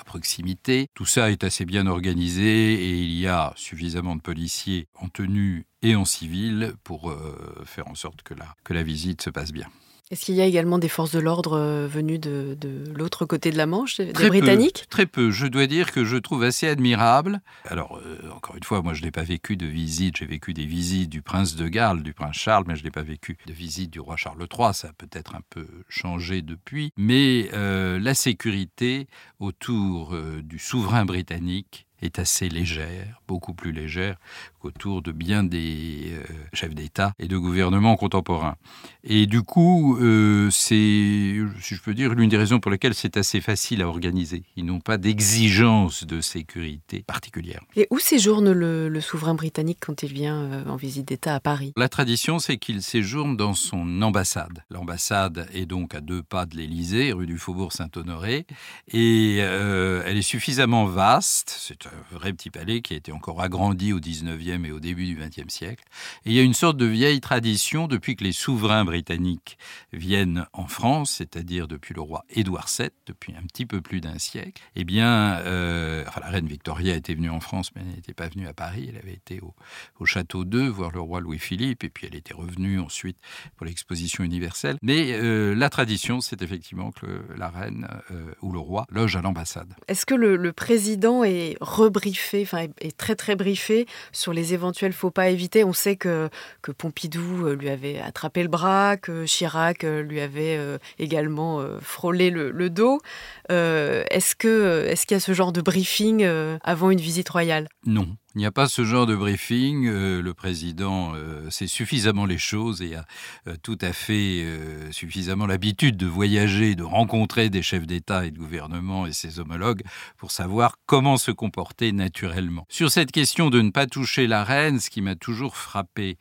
à 0.00 0.04
proximité. 0.04 0.88
Tout 0.94 1.04
ça 1.04 1.30
est 1.30 1.44
assez 1.44 1.66
bien 1.66 1.86
organisé 1.86 2.72
et 2.72 3.02
il 3.02 3.12
y 3.12 3.26
a 3.26 3.52
suffisamment 3.54 4.16
de 4.16 4.22
policiers 4.22 4.88
en 4.94 5.10
tenue 5.10 5.66
et 5.82 5.96
en 5.96 6.04
civil 6.04 6.74
pour 6.84 7.10
euh, 7.10 7.62
faire 7.64 7.88
en 7.88 7.94
sorte 7.94 8.22
que 8.22 8.34
la, 8.34 8.46
que 8.64 8.74
la 8.74 8.82
visite 8.82 9.22
se 9.22 9.30
passe 9.30 9.52
bien. 9.52 9.68
Est-ce 10.10 10.24
qu'il 10.24 10.36
y 10.36 10.40
a 10.40 10.46
également 10.46 10.78
des 10.78 10.88
forces 10.88 11.12
de 11.12 11.18
l'ordre 11.18 11.58
euh, 11.58 11.86
venues 11.86 12.18
de, 12.18 12.56
l'autre 12.96 13.26
côté 13.26 13.50
de 13.50 13.58
la 13.58 13.66
Manche, 13.66 13.98
des 13.98 14.12
Britanniques? 14.12 14.86
Très 14.88 15.04
peu. 15.04 15.30
Je 15.30 15.46
dois 15.46 15.66
dire 15.66 15.92
que 15.92 16.06
je 16.06 16.16
trouve 16.16 16.44
assez 16.44 16.66
admirable. 16.66 17.42
Alors, 17.66 17.98
euh, 17.98 18.18
encore 18.34 18.56
une 18.56 18.62
fois, 18.62 18.80
moi, 18.80 18.94
je 18.94 19.02
n'ai 19.02 19.10
pas 19.10 19.22
vécu 19.22 19.58
de 19.58 19.66
visite. 19.66 20.16
J'ai 20.16 20.24
vécu 20.24 20.54
des 20.54 20.64
visites 20.64 21.10
du 21.10 21.20
prince 21.20 21.56
de 21.56 21.68
Galles, 21.68 22.02
du 22.02 22.14
prince 22.14 22.36
Charles, 22.36 22.64
mais 22.66 22.74
je 22.74 22.84
n'ai 22.84 22.90
pas 22.90 23.02
vécu 23.02 23.36
de 23.46 23.52
visite 23.52 23.90
du 23.90 24.00
roi 24.00 24.16
Charles 24.16 24.40
III. 24.40 24.72
Ça 24.72 24.88
a 24.88 24.92
peut-être 24.94 25.34
un 25.34 25.42
peu 25.50 25.66
changé 25.90 26.40
depuis. 26.40 26.90
Mais 26.96 27.50
la 27.52 28.14
sécurité 28.14 29.08
autour 29.40 30.16
du 30.42 30.58
souverain 30.58 31.04
britannique 31.04 31.87
est 32.02 32.18
assez 32.18 32.48
légère, 32.48 33.20
beaucoup 33.26 33.54
plus 33.54 33.72
légère 33.72 34.16
qu'autour 34.60 35.02
de 35.02 35.12
bien 35.12 35.44
des 35.44 36.07
chefs 36.52 36.74
d'État 36.74 37.12
et 37.18 37.28
de 37.28 37.36
gouvernements 37.36 37.96
contemporains. 37.96 38.56
Et 39.04 39.26
du 39.26 39.42
coup, 39.42 39.96
euh, 40.00 40.50
c'est, 40.50 40.74
si 40.74 41.74
je 41.74 41.80
peux 41.80 41.94
dire, 41.94 42.14
l'une 42.14 42.28
des 42.28 42.36
raisons 42.36 42.60
pour 42.60 42.70
lesquelles 42.70 42.94
c'est 42.94 43.16
assez 43.16 43.40
facile 43.40 43.82
à 43.82 43.88
organiser. 43.88 44.42
Ils 44.56 44.64
n'ont 44.64 44.80
pas 44.80 44.98
d'exigence 44.98 46.04
de 46.04 46.20
sécurité 46.20 47.04
particulière. 47.06 47.60
Et 47.76 47.86
où 47.90 47.98
séjourne 47.98 48.52
le, 48.52 49.00
souverain 49.00 49.34
britannique 49.34 49.78
quand 49.80 50.02
il 50.02 50.12
vient 50.12 50.42
euh, 50.42 50.64
en 50.66 50.76
visite 50.76 51.08
d'État 51.08 51.34
à 51.34 51.40
Paris? 51.40 51.72
La 51.76 51.88
tradition, 51.88 52.38
c'est 52.38 52.58
qu'il 52.58 52.82
séjourne 52.82 53.36
dans 53.36 53.54
son 53.54 54.02
ambassade. 54.02 54.64
L'ambassade 54.70 55.48
est 55.54 55.66
donc 55.66 55.94
à 55.94 56.00
deux 56.00 56.22
pas 56.22 56.44
de 56.44 56.56
l'Élysée, 56.56 57.12
rue 57.12 57.26
du 57.26 57.38
Faubourg 57.38 57.72
Saint-Honoré, 57.72 58.46
et 58.92 59.36
elle 59.36 60.16
est 60.16 60.22
suffisamment 60.22 60.84
vaste. 60.84 61.56
C'est 61.58 61.86
un 61.86 62.16
vrai 62.16 62.32
petit 62.32 62.50
palais 62.50 62.80
qui 62.82 62.94
a 62.94 62.96
été 62.96 63.12
encore 63.12 63.40
agrandi 63.40 63.92
au 63.92 64.00
19e 64.00 64.64
et 64.66 64.72
au 64.72 64.80
début 64.80 65.06
du 65.06 65.16
20e 65.16 65.48
siècle. 65.48 65.84
Et 66.24 66.30
il 66.30 66.32
y 66.34 66.38
a 66.38 66.42
une 66.42 66.47
sorte 66.54 66.76
de 66.76 66.86
vieille 66.86 67.20
tradition 67.20 67.88
depuis 67.88 68.16
que 68.16 68.24
les 68.24 68.32
souverains 68.32 68.84
britanniques 68.84 69.58
viennent 69.92 70.46
en 70.52 70.66
France, 70.66 71.10
c'est-à-dire 71.10 71.68
depuis 71.68 71.94
le 71.94 72.00
roi 72.00 72.24
Édouard 72.30 72.68
VII, 72.68 72.90
depuis 73.06 73.34
un 73.34 73.42
petit 73.42 73.66
peu 73.66 73.80
plus 73.80 74.00
d'un 74.00 74.18
siècle. 74.18 74.62
Eh 74.76 74.84
bien, 74.84 75.38
euh, 75.40 76.04
la 76.20 76.28
reine 76.28 76.46
Victoria 76.46 76.94
était 76.94 77.14
venue 77.14 77.30
en 77.30 77.40
France, 77.40 77.70
mais 77.74 77.82
elle 77.82 77.94
n'était 77.94 78.14
pas 78.14 78.28
venue 78.28 78.46
à 78.46 78.52
Paris. 78.52 78.86
Elle 78.88 78.98
avait 78.98 79.14
été 79.14 79.40
au, 79.40 80.04
château 80.04 80.44
d'Eu 80.44 80.68
voir 80.68 80.90
le 80.90 81.00
roi 81.00 81.20
Louis-Philippe, 81.20 81.84
et 81.84 81.90
puis 81.90 82.06
elle 82.06 82.14
était 82.14 82.34
revenue 82.34 82.80
ensuite 82.80 83.18
pour 83.56 83.66
l'exposition 83.66 84.24
universelle. 84.24 84.76
Mais 84.82 85.12
euh, 85.12 85.54
la 85.54 85.68
tradition, 85.70 86.20
c'est 86.20 86.42
effectivement 86.42 86.92
que 86.92 87.22
la 87.36 87.48
reine 87.48 87.88
euh, 88.10 88.32
ou 88.42 88.52
le 88.52 88.58
roi 88.58 88.86
loge 88.90 89.16
à 89.16 89.22
l'ambassade. 89.22 89.74
Est-ce 89.86 90.06
que 90.06 90.14
le, 90.14 90.52
président 90.52 91.24
est 91.24 91.56
rebriefé, 91.60 92.42
enfin 92.42 92.66
est 92.80 92.96
très 92.96 93.14
très 93.14 93.36
briefé 93.36 93.86
sur 94.12 94.32
les 94.32 94.54
éventuels 94.54 94.92
faux 94.92 95.10
pas 95.10 95.22
à 95.22 95.28
éviter? 95.28 95.62
On 95.64 95.72
sait 95.72 95.96
que, 95.96 96.27
que 96.62 96.72
Pompidou 96.72 97.46
euh, 97.46 97.54
lui 97.54 97.68
avait 97.68 97.98
attrapé 97.98 98.42
le 98.42 98.48
bras, 98.48 98.96
que 98.96 99.24
Chirac 99.24 99.84
euh, 99.84 100.02
lui 100.02 100.20
avait 100.20 100.56
euh, 100.56 100.78
également 100.98 101.64
frôlé 101.80 102.30
le, 102.30 102.70
dos. 102.70 103.00
est-ce 103.48 104.34
qu'il 104.36 105.14
y 105.14 105.14
a 105.14 105.20
ce 105.20 105.32
genre 105.32 105.52
de 105.52 105.60
briefing 105.60 106.26
avant 106.62 106.90
une 106.90 107.00
visite 107.00 107.28
royale? 107.28 107.68
Non, 107.86 108.08
n'y 108.38 108.46
a 108.46 108.52
pas 108.52 108.68
ce 108.68 108.84
genre 108.84 109.06
de 109.06 109.16
briefing. 109.16 109.86
Euh, 109.86 110.22
le 110.22 110.32
président 110.32 111.12
euh, 111.14 111.50
sait 111.50 111.66
suffisamment 111.66 112.24
les 112.24 112.38
choses 112.38 112.82
et 112.82 112.94
a 112.94 113.04
euh, 113.46 113.56
tout 113.62 113.78
à 113.80 113.92
fait 113.92 114.46
suffisamment 114.90 115.46
l'habitude 115.46 115.96
de 115.96 116.06
voyager, 116.06 116.74
de 116.74 116.82
rencontrer 116.82 117.50
des 117.50 117.62
chefs 117.62 117.86
d'État 117.86 118.26
et 118.26 118.30
de 118.30 118.38
gouvernement 118.38 119.06
et 119.06 119.12
ses 119.12 119.40
homologues 119.40 119.82
pour 120.16 120.30
savoir 120.30 120.76
comment 120.86 121.16
se 121.16 121.30
comporter 121.30 121.92
naturellement. 121.92 122.66
Sur 122.68 122.90
cette 122.90 123.12
question 123.12 123.50
de 123.50 123.60
ne 123.60 123.70
pas 123.70 123.86
toucher 123.86 124.26
la 124.26 124.44
reine, 124.44 124.80
ce 124.80 124.90
qui 124.90 125.02
m'a 125.02 125.16
toujours 125.16 125.56
frappé 125.56 126.18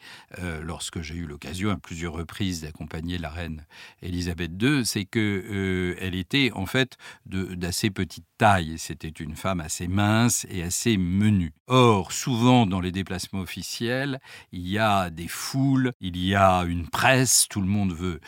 lorsque 0.64 1.02
j'ai 1.02 1.16
eu 1.16 1.26
l'occasion 1.26 1.70
à 1.70 1.78
plusieurs 1.78 2.14
reprises 2.14 2.62
d'accompagner 2.62 3.18
la 3.18 3.30
reine 3.30 3.66
Elisabeth 4.02 4.52
II, 4.62 4.86
c'est 4.86 5.06
que 5.06 5.96
elle 6.00 6.16
était 6.16 6.52
en 6.54 6.66
fait 6.66 6.98
d'assez 7.26 7.90
petite 7.90 8.26
taille. 8.38 8.76
C'était 8.78 9.08
une 9.08 9.36
femme 9.36 9.60
assez 9.60 9.88
mince 9.88 10.46
et 10.50 10.64
assez 10.64 10.98
menue. 10.98 11.54
Or, 11.68 12.07
souvent 12.12 12.66
dans 12.66 12.80
les 12.80 12.92
déplacements 12.92 13.42
officiels, 13.42 14.20
il 14.52 14.68
y 14.68 14.78
a 14.78 15.10
des 15.10 15.28
foules, 15.28 15.94
il 16.02 16.18
y 16.18 16.36
a 16.36 16.62
une 16.62 16.88
presse, 16.88 17.48
tout 17.50 17.62
le 17.62 17.68
monde 17.68 17.94
veut, 17.94 18.20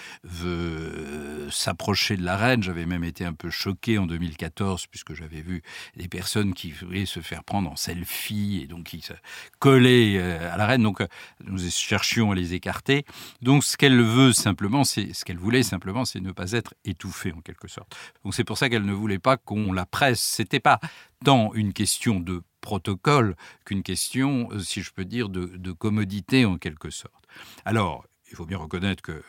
s'approcher 1.52 2.18
de 2.18 2.24
la 2.24 2.38
reine. 2.38 2.64
J'avais 2.64 2.86
même 2.86 3.04
été 3.04 3.26
un 3.26 3.34
peu 3.34 3.50
choqué 3.50 3.98
en 3.98 4.06
2014 4.06 4.88
puisque 4.88 5.14
j'avais 5.14 5.42
vu 5.42 5.62
des 5.96 6.08
personnes 6.08 6.54
qui 6.54 6.72
voulaient 6.72 7.06
se 7.06 7.20
faire 7.20 7.44
prendre 7.44 7.72
en 7.72 7.76
selfie 7.76 8.60
et 8.64 8.68
donc 8.68 8.86
qui 8.86 9.02
se 9.02 9.14
collaient 9.60 10.18
euh, 10.18 10.54
à 10.54 10.58
la 10.58 10.66
reine. 10.66 10.84
Donc, 10.84 11.02
euh, 11.02 11.08
nous 11.46 11.58
cherchions 11.70 12.32
à 12.32 12.36
les 12.36 12.54
écarter. 12.54 13.06
Donc, 13.42 13.64
ce 13.64 13.78
qu'elle 13.78 14.02
veut 14.02 14.34
simplement, 14.34 14.84
c'est 14.84 15.14
ce 15.14 15.26
qu'elle 15.26 15.38
voulait 15.38 15.64
simplement, 15.64 16.06
c'est 16.06 16.20
ne 16.20 16.32
pas 16.32 16.52
être 16.54 16.74
étouffée 16.86 17.34
en 17.34 17.42
quelque 17.42 17.68
sorte. 17.68 17.96
Donc, 18.24 18.34
c'est 18.34 18.44
pour 18.44 18.58
ça 18.58 18.70
qu'elle 18.70 18.86
ne 18.86 18.94
voulait 18.94 19.20
pas 19.20 19.38
qu'on 19.38 19.74
la 19.74 19.86
presse. 19.86 20.22
C'était 20.22 20.60
pas 20.60 20.80
tant 21.24 21.54
une 21.54 21.74
question 21.74 22.20
de 22.20 22.42
protocole 22.62 23.36
qu'une 23.66 23.84
question, 23.84 24.50
euh, 24.52 24.60
si 24.60 24.82
je 24.82 24.92
peux 24.92 25.06
dire, 25.06 25.30
de, 25.30 25.72
commodité 25.72 26.46
en 26.46 26.58
quelque 26.58 26.90
sorte. 26.90 27.26
Alors, 27.66 28.06
il 28.30 28.36
faut 28.36 28.46
bien 28.46 28.58
reconnaître 28.58 29.02
que 29.02 29.24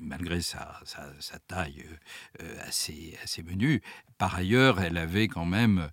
malgré 0.00 0.40
sa, 0.40 0.80
taille 1.46 1.84
euh, 2.40 2.42
euh, 2.42 2.56
assez, 2.66 3.18
assez 3.22 3.42
menue, 3.42 3.82
par 4.18 4.34
ailleurs, 4.34 4.80
elle 4.80 4.98
avait 4.98 5.28
quand 5.28 5.44
même 5.44 5.90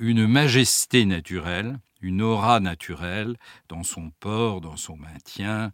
une 0.00 0.26
majesté 0.26 1.04
naturelle, 1.04 1.78
une 2.00 2.20
aura 2.20 2.58
naturelle 2.58 3.36
dans 3.68 3.84
son 3.84 4.10
port, 4.18 4.60
dans 4.60 4.76
son 4.76 4.96
maintien, 4.96 5.72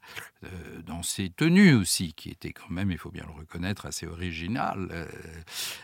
dans 0.84 1.02
ses 1.02 1.30
tenues 1.30 1.74
aussi, 1.74 2.12
qui 2.12 2.28
étaient 2.28 2.52
quand 2.52 2.68
même, 2.68 2.90
il 2.90 2.98
faut 2.98 3.10
bien 3.10 3.24
le 3.26 3.32
reconnaître, 3.32 3.86
assez 3.86 4.06
originales, 4.06 5.08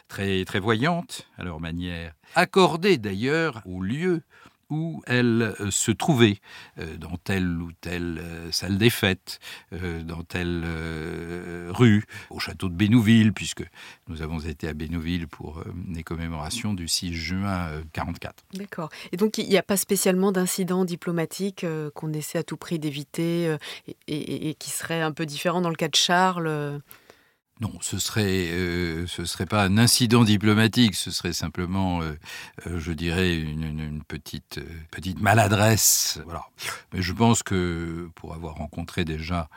très, 0.06 0.44
très 0.44 0.60
voyantes 0.60 1.26
à 1.38 1.44
leur 1.44 1.60
manière. 1.60 2.12
Accordées 2.34 2.98
d'ailleurs 2.98 3.62
au 3.64 3.80
lieu 3.80 4.22
où 4.70 5.02
elle 5.06 5.54
euh, 5.60 5.70
se 5.70 5.90
trouvait, 5.90 6.38
euh, 6.78 6.96
dans 6.96 7.16
telle 7.16 7.60
ou 7.60 7.70
telle 7.80 8.18
euh, 8.20 8.50
salle 8.52 8.78
des 8.78 8.90
fêtes, 8.90 9.38
dans 9.72 10.22
telle 10.22 10.64
rue, 11.70 12.04
au 12.30 12.38
château 12.38 12.68
de 12.68 12.74
Bénouville, 12.74 13.32
puisque 13.32 13.64
nous 14.08 14.22
avons 14.22 14.40
été 14.40 14.68
à 14.68 14.72
Bénouville 14.72 15.28
pour 15.28 15.62
les 15.92 16.02
commémorations 16.02 16.74
du 16.74 16.88
6 16.88 17.14
juin 17.14 17.70
44. 17.92 18.44
D'accord. 18.54 18.90
Et 19.12 19.16
donc 19.16 19.38
il 19.38 19.48
n'y 19.48 19.58
a 19.58 19.62
pas 19.62 19.76
spécialement 19.76 20.32
d'incident 20.32 20.84
diplomatique 20.84 21.66
qu'on 21.94 22.12
essaie 22.12 22.38
à 22.38 22.42
tout 22.42 22.56
prix 22.56 22.78
d'éviter 22.78 23.56
et, 24.06 24.48
et, 24.48 24.54
qui 24.54 24.70
serait 24.70 25.02
un 25.02 25.12
peu 25.12 25.26
différent 25.26 25.60
dans 25.60 25.70
le 25.70 25.76
cas 25.76 25.88
de 25.88 25.96
Charles 25.96 26.80
non, 27.60 27.72
ce 27.80 27.98
serait 27.98 28.50
euh, 28.50 29.06
ce 29.06 29.24
serait 29.24 29.46
pas 29.46 29.64
un 29.64 29.78
incident 29.78 30.24
diplomatique, 30.24 30.94
ce 30.94 31.10
serait 31.10 31.32
simplement, 31.32 32.02
euh, 32.02 32.12
euh, 32.66 32.78
je 32.78 32.92
dirais, 32.92 33.34
une, 33.34 34.02
petite 34.06 34.60
petite 34.90 35.20
maladresse. 35.20 36.20
Voilà. 36.24 36.44
Mais 36.92 37.00
je 37.00 37.14
pense 37.14 37.42
que 37.42 38.10
pour 38.14 38.34
avoir 38.34 38.56
rencontré 38.56 39.04
déjà 39.04 39.48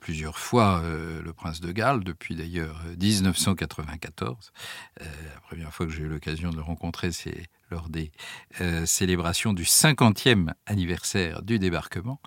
plusieurs 0.00 0.38
fois 0.38 0.82
le 0.84 1.32
prince 1.32 1.60
de 1.60 1.72
Galles 1.72 2.04
depuis 2.04 2.36
d'ailleurs 2.36 2.80
1994, 3.00 4.52
la 5.00 5.40
première 5.46 5.74
fois 5.74 5.86
que 5.86 5.92
j'ai 5.92 6.02
eu 6.02 6.08
l'occasion 6.08 6.50
de 6.50 6.56
le 6.56 6.62
rencontrer, 6.62 7.12
c'est 7.12 7.48
lors 7.72 7.88
des 7.88 8.12
euh, 8.60 8.84
célébrations 8.84 9.54
du 9.54 9.64
50e 9.64 10.50
anniversaire 10.66 11.42
du 11.42 11.58
débarquement 11.58 12.20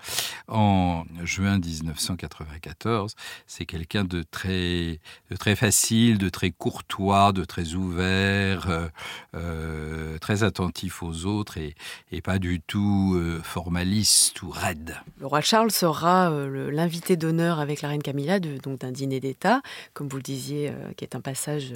en 0.48 1.04
juin 1.24 1.60
1994. 1.60 3.14
C'est 3.46 3.66
quelqu'un 3.66 4.04
de 4.04 4.24
très, 4.24 5.00
facile, 5.56 6.18
de 6.18 6.30
très 6.30 6.50
courtois, 6.50 7.32
de 7.32 7.46
très 7.46 7.76
ouvert, 7.76 8.70
euh, 8.70 8.88
euh, 9.36 10.18
très 10.18 10.44
attentif 10.44 11.04
aux 11.04 11.26
autres 11.26 11.58
et, 11.60 11.76
et 12.12 12.22
pas 12.22 12.40
du 12.40 12.60
tout 12.60 13.22
formaliste 13.44 14.42
ou 14.42 14.50
raide. 14.50 14.96
Le 15.20 15.28
roi 15.28 15.42
Charles 15.42 15.72
sera 15.72 16.30
l'invité 16.30 17.18
d'honneur 17.18 17.60
avec 17.60 17.82
la 17.82 17.90
reine 17.90 18.02
Camilla 18.02 18.40
donc 18.40 18.80
d'un 18.80 18.92
dîner 18.92 19.20
d'État, 19.20 19.62
comme 19.94 20.08
vous 20.08 20.18
le 20.18 20.24
disiez, 20.24 20.74
qui 20.98 21.06
est 21.06 21.16
un 21.16 21.22
passage 21.22 21.74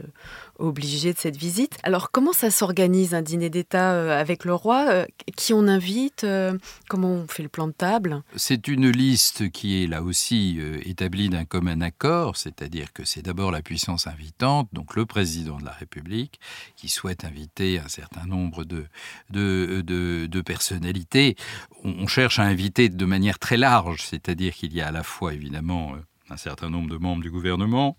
obligé 0.58 1.14
de 1.14 1.20
cette 1.20 1.38
visite. 1.38 1.78
Alors 1.84 2.10
comment 2.10 2.34
ça 2.34 2.50
s'organise 2.50 3.14
un 3.14 3.22
dîner 3.22 3.50
d'État? 3.50 3.59
Euh, 3.74 4.20
avec 4.20 4.46
le 4.46 4.54
roi. 4.54 4.88
Euh, 4.90 5.06
qui 5.36 5.54
on 5.54 5.68
invite 5.68 6.24
euh, 6.24 6.58
Comment 6.88 7.10
on 7.10 7.28
fait 7.28 7.44
le 7.44 7.50
plan 7.50 7.68
de 7.68 7.74
table? 7.74 8.24
C'est 8.36 8.68
une 8.68 8.90
liste 8.90 9.50
qui 9.52 9.84
est 9.84 9.88
là 9.88 10.02
aussi 10.02 10.60
établie 10.84 11.30
d'un 11.30 11.46
commun 11.46 11.82
accord, 11.82 12.36
c'est-à-dire 12.36 12.92
que 12.94 13.06
c'est 13.06 13.22
d'abord 13.22 13.52
la 13.52 13.62
puissance 13.62 14.08
invitante, 14.08 14.70
donc 14.74 14.96
le 14.96 15.06
président 15.06 15.58
de 15.58 15.66
la 15.66 15.72
République, 15.72 16.40
qui 16.76 16.90
souhaite 16.90 17.26
inviter 17.26 17.80
un 17.80 17.88
certain 17.88 18.26
nombre 18.26 18.64
de, 18.64 20.42
personnalités. 20.42 21.36
On 21.84 22.08
cherche 22.08 22.40
à 22.40 22.44
inviter 22.44 22.90
de 22.90 23.06
manière 23.06 23.40
très 23.40 23.58
large, 23.58 24.04
c'est-à-dire 24.04 24.54
qu'il 24.54 24.74
y 24.74 24.82
a 24.82 24.88
à 24.88 24.92
la 24.92 25.04
fois 25.04 25.34
évidemment 25.34 25.96
un 26.30 26.38
certain 26.38 26.70
nombre 26.70 26.90
de 26.90 26.98
membres 26.98 27.22
du 27.22 27.32
gouvernement, 27.32 27.98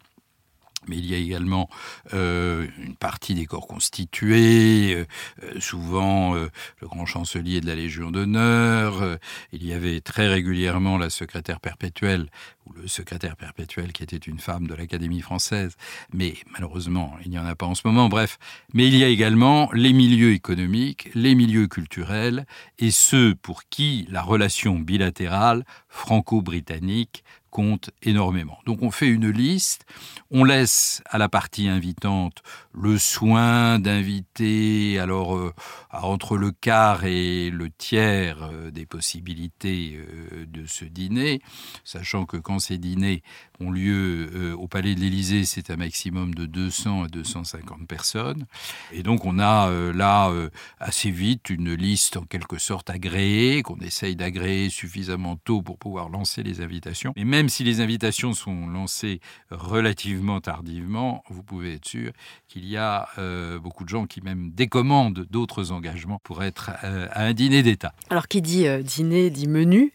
mais 0.88 0.96
il 0.96 1.06
y 1.06 1.14
a 1.14 1.18
également 1.18 1.68
euh, 2.14 2.66
une 2.78 2.96
partie 2.96 3.34
des 3.34 3.46
corps 3.46 3.66
constitués, 3.66 4.94
euh, 4.94 5.06
euh, 5.42 5.60
souvent 5.60 6.34
le 6.34 6.50
grand 6.88 7.06
chancelier 7.06 7.60
de 7.60 7.66
la 7.66 7.74
Légion 7.74 8.10
d'honneur, 8.10 9.18
il 9.52 9.64
y 9.64 9.72
avait 9.72 10.00
très 10.00 10.28
régulièrement 10.28 10.98
la 10.98 11.10
secrétaire 11.10 11.60
perpétuelle, 11.60 12.30
le 12.74 12.88
secrétaire 12.88 13.36
perpétuel 13.36 13.92
qui 13.92 14.02
était 14.02 14.16
une 14.16 14.38
femme 14.38 14.66
de 14.66 14.74
l'Académie 14.74 15.20
française, 15.20 15.76
mais 16.12 16.34
malheureusement 16.52 17.16
il 17.24 17.30
n'y 17.30 17.38
en 17.38 17.46
a 17.46 17.54
pas 17.54 17.66
en 17.66 17.74
ce 17.74 17.86
moment, 17.86 18.08
bref. 18.08 18.38
Mais 18.74 18.86
il 18.86 18.96
y 18.96 19.04
a 19.04 19.08
également 19.08 19.70
les 19.72 19.92
milieux 19.92 20.32
économiques, 20.32 21.10
les 21.14 21.34
milieux 21.34 21.66
culturels, 21.66 22.46
et 22.78 22.90
ceux 22.90 23.34
pour 23.34 23.64
qui 23.68 24.06
la 24.10 24.22
relation 24.22 24.78
bilatérale 24.78 25.64
franco-britannique 25.88 27.24
compte 27.50 27.90
énormément. 28.02 28.58
Donc 28.64 28.82
on 28.82 28.90
fait 28.90 29.08
une 29.08 29.28
liste, 29.28 29.84
on 30.30 30.44
laisse 30.44 31.02
à 31.06 31.18
la 31.18 31.28
partie 31.28 31.68
invitante 31.68 32.42
le 32.72 32.96
soin 32.96 33.78
d'inviter 33.78 34.98
alors 34.98 35.36
euh, 35.36 35.52
entre 35.92 36.36
le 36.36 36.52
quart 36.52 37.04
et 37.04 37.50
le 37.50 37.68
tiers 37.70 38.42
euh, 38.42 38.70
des 38.70 38.86
possibilités 38.86 39.98
euh, 39.98 40.46
de 40.46 40.64
ce 40.66 40.84
dîner, 40.84 41.42
sachant 41.84 42.24
que 42.24 42.36
quand 42.36 42.59
ces 42.60 42.78
dîners 42.78 43.22
ont 43.60 43.70
lieu 43.70 44.54
au 44.58 44.68
Palais 44.68 44.94
de 44.94 45.00
l'Élysée, 45.00 45.44
c'est 45.44 45.70
un 45.70 45.76
maximum 45.76 46.34
de 46.34 46.46
200 46.46 47.04
à 47.04 47.08
250 47.08 47.86
personnes. 47.86 48.46
Et 48.92 49.02
donc 49.02 49.24
on 49.24 49.38
a 49.38 49.70
là 49.92 50.32
assez 50.78 51.10
vite 51.10 51.50
une 51.50 51.74
liste 51.74 52.16
en 52.16 52.22
quelque 52.22 52.58
sorte 52.58 52.88
agréée, 52.90 53.62
qu'on 53.62 53.78
essaye 53.78 54.16
d'agréer 54.16 54.70
suffisamment 54.70 55.36
tôt 55.36 55.62
pour 55.62 55.78
pouvoir 55.78 56.08
lancer 56.08 56.42
les 56.42 56.60
invitations. 56.60 57.12
Et 57.16 57.24
même 57.24 57.48
si 57.48 57.64
les 57.64 57.80
invitations 57.80 58.32
sont 58.32 58.66
lancées 58.66 59.20
relativement 59.50 60.40
tardivement, 60.40 61.24
vous 61.28 61.42
pouvez 61.42 61.74
être 61.74 61.86
sûr 61.86 62.12
qu'il 62.48 62.66
y 62.66 62.76
a 62.76 63.08
euh, 63.18 63.58
beaucoup 63.58 63.84
de 63.84 63.88
gens 63.88 64.06
qui 64.06 64.20
même 64.20 64.50
décommandent 64.50 65.26
d'autres 65.30 65.72
engagements 65.72 66.20
pour 66.22 66.42
être 66.42 66.70
euh, 66.84 67.06
à 67.12 67.24
un 67.24 67.32
dîner 67.32 67.62
d'État. 67.62 67.92
Alors 68.10 68.28
qui 68.28 68.42
dit 68.42 68.66
euh, 68.66 68.82
dîner 68.82 69.30
dit 69.30 69.48
menu 69.48 69.92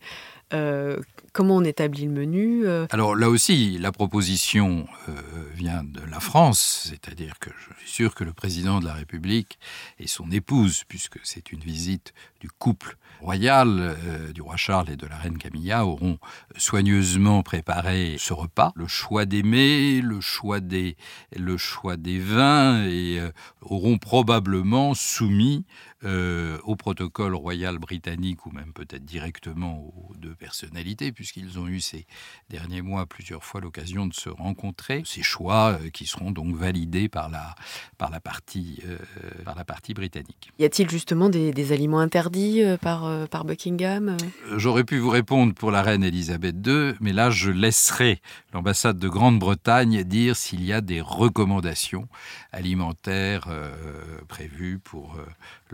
Comment 1.34 1.58
on 1.58 1.64
établit 1.64 2.06
le 2.06 2.12
menu 2.12 2.66
Alors 2.92 3.16
là 3.16 3.30
aussi, 3.30 3.78
la 3.78 3.92
proposition 3.92 4.88
vient 5.54 5.84
de 5.84 6.00
la 6.10 6.20
France, 6.22 6.88
c'est-à-dire 6.90 7.40
que 7.40 7.50
je 7.58 7.80
suis 7.82 7.92
sûr 7.92 8.16
que 8.16 8.24
le 8.24 8.32
président 8.32 8.80
de 8.80 8.86
la 8.86 8.94
République 8.94 9.60
et 10.00 10.08
son 10.08 10.32
épouse, 10.32 10.84
puisque 10.88 11.20
c'est 11.24 11.52
une 11.52 11.60
visite 11.60 12.14
du 12.40 12.50
couple 12.50 12.98
royal, 13.26 13.80
euh, 13.80 14.32
du 14.32 14.42
roi 14.44 14.56
Charles 14.56 14.92
et 14.92 14.98
de 14.98 15.08
la 15.08 15.18
reine 15.18 15.40
Camilla, 15.40 15.86
auront 15.86 16.20
soigneusement 16.58 17.42
préparé 17.42 18.18
ce 18.20 18.34
repas. 18.34 18.72
Le 18.76 18.88
choix 18.88 19.26
des 19.26 19.42
mets, 19.42 20.00
le 20.00 20.22
choix 20.22 20.60
des, 20.60 20.96
le 21.36 21.58
choix 21.58 21.98
des 21.98 22.20
vins, 22.20 22.86
et 22.86 23.20
euh, 23.20 23.32
auront 23.62 23.98
probablement 23.98 24.94
soumis 24.94 25.66
euh, 26.04 26.60
au 26.66 26.76
protocole 26.76 27.34
royal 27.34 27.80
britannique 27.80 28.46
ou 28.46 28.52
même 28.52 28.74
peut-être 28.74 29.06
directement 29.06 29.80
aux 29.80 30.14
deux 30.18 30.36
personnalités, 30.36 31.12
puisqu'ils 31.12 31.58
ont 31.58 31.68
eu 31.68 31.80
ces 31.80 32.06
derniers 32.52 32.84
mois 32.84 33.08
plusieurs 33.08 33.44
fois 33.44 33.60
l'occasion 33.60 34.06
de 34.06 34.14
se 34.14 34.30
rencontrer. 34.30 35.02
Ces 35.04 35.24
choix 35.24 35.80
qui 35.94 36.06
seront 36.06 36.30
donc 36.30 36.56
validés 36.56 37.10
par 37.10 37.30
la, 37.30 37.56
par 37.98 38.12
la, 38.12 38.20
partie, 38.20 38.84
par 39.46 39.56
la 39.56 39.66
partie 39.66 39.96
britannique. 39.96 40.52
Y 40.60 40.66
a-t-il 40.66 40.90
justement 40.92 41.30
des 41.30 41.72
aliments 41.72 42.00
interdits 42.00 42.62
par, 42.82 43.15
par 43.30 43.46
Buckingham 43.46 44.18
J'aurais 44.56 44.84
pu 44.84 44.98
vous 44.98 45.10
répondre 45.10 45.54
pour 45.54 45.72
la 45.72 45.82
reine 45.82 46.04
Elisabeth 46.04 46.56
II, 46.66 46.94
mais 47.00 47.14
là 47.14 47.30
je 47.30 47.52
laisserai 47.52 48.22
l'ambassade 48.54 49.00
de 49.00 49.08
Grande-Bretagne 49.08 50.04
dire 50.04 50.36
s'il 50.36 50.64
y 50.64 50.74
a 50.74 50.82
des 50.82 51.02
recommandations 51.02 52.08
alimentaires 52.52 53.48
euh, 53.50 53.72
prévues 54.28 54.80
pour 54.80 55.16
euh, 55.16 55.26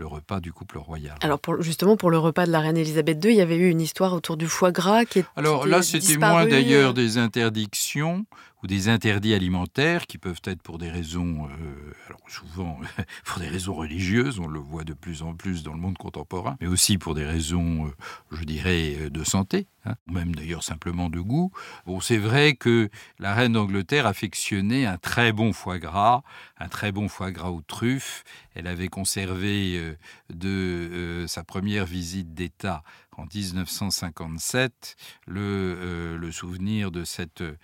le 0.02 0.08
repas 0.08 0.40
du 0.40 0.52
couple 0.52 0.78
royal. 0.78 1.14
Alors 1.20 1.38
pour, 1.38 1.62
justement 1.62 1.96
pour 1.96 2.10
le 2.10 2.18
repas 2.18 2.44
de 2.44 2.50
la 2.50 2.58
reine 2.58 2.76
Elisabeth 2.76 3.24
II, 3.24 3.30
il 3.30 3.36
y 3.36 3.40
avait 3.40 3.56
eu 3.56 3.70
une 3.70 3.80
histoire 3.80 4.12
autour 4.12 4.36
du 4.36 4.48
foie 4.48 4.72
gras 4.72 5.04
qui 5.04 5.20
est 5.20 5.24
Alors 5.36 5.64
là 5.64 5.80
c'était 5.80 6.16
moins 6.16 6.44
d'ailleurs 6.44 6.92
des 6.92 7.18
interdictions 7.18 8.26
ou 8.62 8.66
des 8.66 8.88
interdits 8.88 9.34
alimentaires 9.34 10.06
qui 10.06 10.18
peuvent 10.18 10.40
être 10.44 10.62
pour 10.62 10.78
des 10.78 10.90
raisons, 10.90 11.46
euh, 11.46 11.92
alors 12.06 12.20
souvent 12.28 12.78
pour 13.24 13.40
des 13.40 13.48
raisons 13.48 13.74
religieuses, 13.74 14.38
on 14.38 14.46
le 14.46 14.60
voit 14.60 14.84
de 14.84 14.92
plus 14.92 15.22
en 15.22 15.34
plus 15.34 15.62
dans 15.62 15.72
le 15.72 15.80
monde 15.80 15.98
contemporain, 15.98 16.56
mais 16.60 16.68
aussi 16.68 16.98
pour 16.98 17.14
des 17.14 17.24
raisons, 17.24 17.86
euh, 17.86 17.90
je 18.30 18.44
dirais, 18.44 19.10
de 19.10 19.24
santé, 19.24 19.66
hein, 19.84 19.94
même 20.06 20.34
d'ailleurs 20.34 20.62
simplement 20.62 21.10
de 21.10 21.20
goût. 21.20 21.50
Bon, 21.86 22.00
c'est 22.00 22.18
vrai 22.18 22.54
que 22.54 22.88
la 23.18 23.34
reine 23.34 23.54
d'Angleterre 23.54 24.06
affectionnait 24.06 24.86
un 24.86 24.96
très 24.96 25.32
bon 25.32 25.52
foie 25.52 25.78
gras, 25.78 26.22
un 26.58 26.68
très 26.68 26.92
bon 26.92 27.08
foie 27.08 27.32
gras 27.32 27.50
aux 27.50 27.62
truffes. 27.62 28.22
Elle 28.54 28.66
avait 28.66 28.88
conservé 28.88 29.76
euh, 29.76 29.94
de 30.30 30.48
euh, 30.48 31.26
sa 31.26 31.44
première 31.44 31.86
visite 31.86 32.34
d'État 32.34 32.82
en 33.16 33.24
1957 33.32 34.96
le, 35.26 35.40
euh, 35.40 36.18
le 36.18 36.32
souvenir 36.32 36.90
de 36.90 37.04
ce 37.04 37.56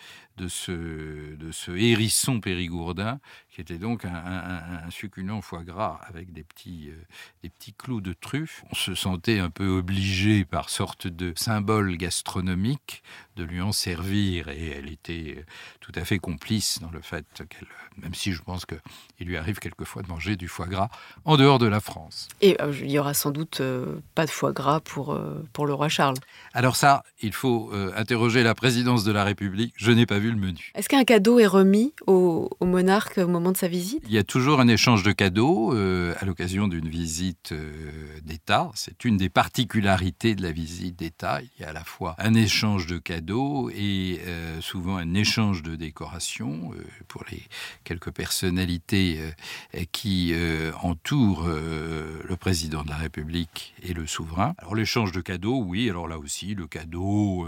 hérisson 1.77 2.41
périgourdin 2.41 3.21
qui 3.59 3.63
était 3.63 3.79
donc 3.79 4.05
un, 4.05 4.15
un, 4.15 4.87
un 4.87 4.91
succulent 4.91 5.41
foie 5.41 5.65
gras 5.65 5.99
avec 6.07 6.33
des 6.33 6.45
petits, 6.45 6.91
euh, 6.91 7.05
des 7.43 7.49
petits 7.49 7.73
clous 7.73 8.01
de 8.01 8.13
truffe. 8.13 8.63
On 8.71 8.77
se 8.77 8.95
sentait 8.95 9.41
un 9.41 9.51
peu 9.51 9.67
obligé 9.67 10.45
par 10.45 10.71
sorte 10.71 11.09
de 11.09 11.33
symbole 11.35 11.97
gastronomique 11.97 13.03
de 13.35 13.43
lui 13.43 13.61
en 13.61 13.73
servir 13.73 14.49
et 14.49 14.69
elle 14.69 14.89
était 14.89 15.39
euh, 15.39 15.43
tout 15.81 15.91
à 15.97 16.05
fait 16.05 16.21
complice 16.21 16.79
dans 16.81 16.93
le 16.93 17.01
fait 17.01 17.27
qu'elle, 17.49 17.67
même 18.03 18.15
si 18.15 18.33
je 18.33 18.43
pense 18.43 18.65
qu'il 18.67 19.27
lui 19.27 19.37
arrive 19.37 19.59
quelquefois 19.59 20.03
de 20.03 20.09
manger 20.09 20.37
du 20.37 20.49
foie 20.49 20.67
gras 20.67 20.89
en 21.25 21.37
dehors 21.37 21.59
de 21.59 21.67
la 21.67 21.81
France. 21.81 22.29
Et 22.41 22.61
euh, 22.61 22.73
il 22.81 22.91
y 22.91 22.99
aura 22.99 23.15
sans 23.15 23.31
doute 23.31 23.61
euh, 23.61 24.01
pas 24.15 24.27
de 24.27 24.31
foie 24.31 24.53
gras 24.53 24.81
pour, 24.81 25.13
euh, 25.13 25.45
pour 25.53 25.67
le 25.67 25.75
roi 25.75 25.89
Charles. 25.89 26.17
Alors 26.53 26.77
ça, 26.77 27.05
il 27.21 27.33
faut 27.33 27.71
interroger 27.97 28.43
la 28.43 28.55
présidence 28.55 29.05
de 29.05 29.13
la 29.13 29.25
République. 29.25 29.75
Je 29.77 29.91
n'ai 29.93 30.07
pas 30.07 30.19
vu 30.19 30.31
le 30.31 30.37
menu. 30.37 30.73
Est-ce 30.75 30.89
qu'un 30.89 31.05
cadeau 31.05 31.39
est 31.39 31.47
remis 31.47 31.93
au, 32.07 32.51
au, 32.61 32.67
monarque 32.67 33.19
au 33.19 33.29
moment 33.29 33.48
de 33.53 33.57
sa 33.57 33.69
visite? 33.69 34.03
Il 34.07 34.13
y 34.13 34.19
a 34.19 34.25
toujours 34.25 34.61
un 34.61 34.69
échange 34.69 35.03
de 35.03 35.13
cadeaux 35.13 35.75
euh, 35.75 36.15
à 36.21 36.25
l'occasion 36.25 36.69
d'une 36.69 36.89
visite 36.89 37.53
euh, 37.53 38.21
d'État. 38.23 38.71
C'est 38.75 39.05
une 39.05 39.17
des 39.17 39.29
particularités 39.29 40.35
de 40.35 40.43
la 40.43 40.53
visite 40.53 40.97
d'État. 40.97 41.41
Il 41.43 41.63
y 41.63 41.65
a 41.65 41.71
à 41.71 41.73
la 41.73 41.85
fois 41.85 42.15
un 42.19 42.35
échange 42.35 42.87
de 42.87 42.99
cadeaux 42.99 43.71
et 43.71 44.21
euh, 44.27 44.61
souvent 44.61 44.97
un 44.97 45.15
échange 45.15 45.63
de 45.63 45.77
décorations 45.77 46.73
pour 47.09 47.25
les 47.31 47.43
quelques 47.85 48.11
personnalités 48.11 49.19
qui 49.93 50.35
entourent 50.83 51.47
le 51.49 52.37
président 52.37 52.83
de 52.83 52.89
la 52.89 52.97
République 52.97 53.75
et 53.83 53.93
le 53.93 54.07
souverain. 54.07 54.55
Alors 54.59 54.75
l'échange 54.75 55.13
de 55.13 55.21
cadeaux, 55.21 55.63
oui, 55.63 55.89
alors 55.89 56.09
là 56.09 56.19
aussi, 56.19 56.55
le 56.55 56.67
cadeau, 56.67 57.47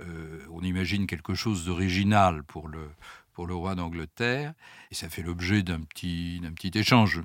on 0.00 0.60
imagine 0.62 1.06
quelque 1.06 1.34
chose 1.34 1.64
d'original 1.64 2.42
pour 2.44 2.68
le, 2.68 2.88
pour 3.32 3.46
le 3.46 3.54
roi 3.54 3.74
d'Angleterre, 3.74 4.54
et 4.90 4.94
ça 4.94 5.08
fait 5.08 5.22
l'objet 5.22 5.62
d'un 5.62 5.80
petit, 5.80 6.40
d'un 6.40 6.52
petit 6.52 6.76
échange. 6.78 7.22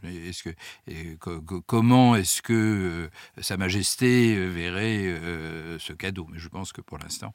Comment 1.66 2.16
est-ce 2.16 2.42
que 2.42 2.54
euh, 2.54 3.42
Sa 3.42 3.58
Majesté 3.58 4.48
verrait 4.48 5.06
euh, 5.06 5.78
ce 5.80 5.94
cadeau? 5.94 6.28
Mais 6.32 6.40
je 6.40 6.50
pense 6.50 6.72
que 6.72 6.82
pour 6.82 6.98
l'instant, 6.98 7.34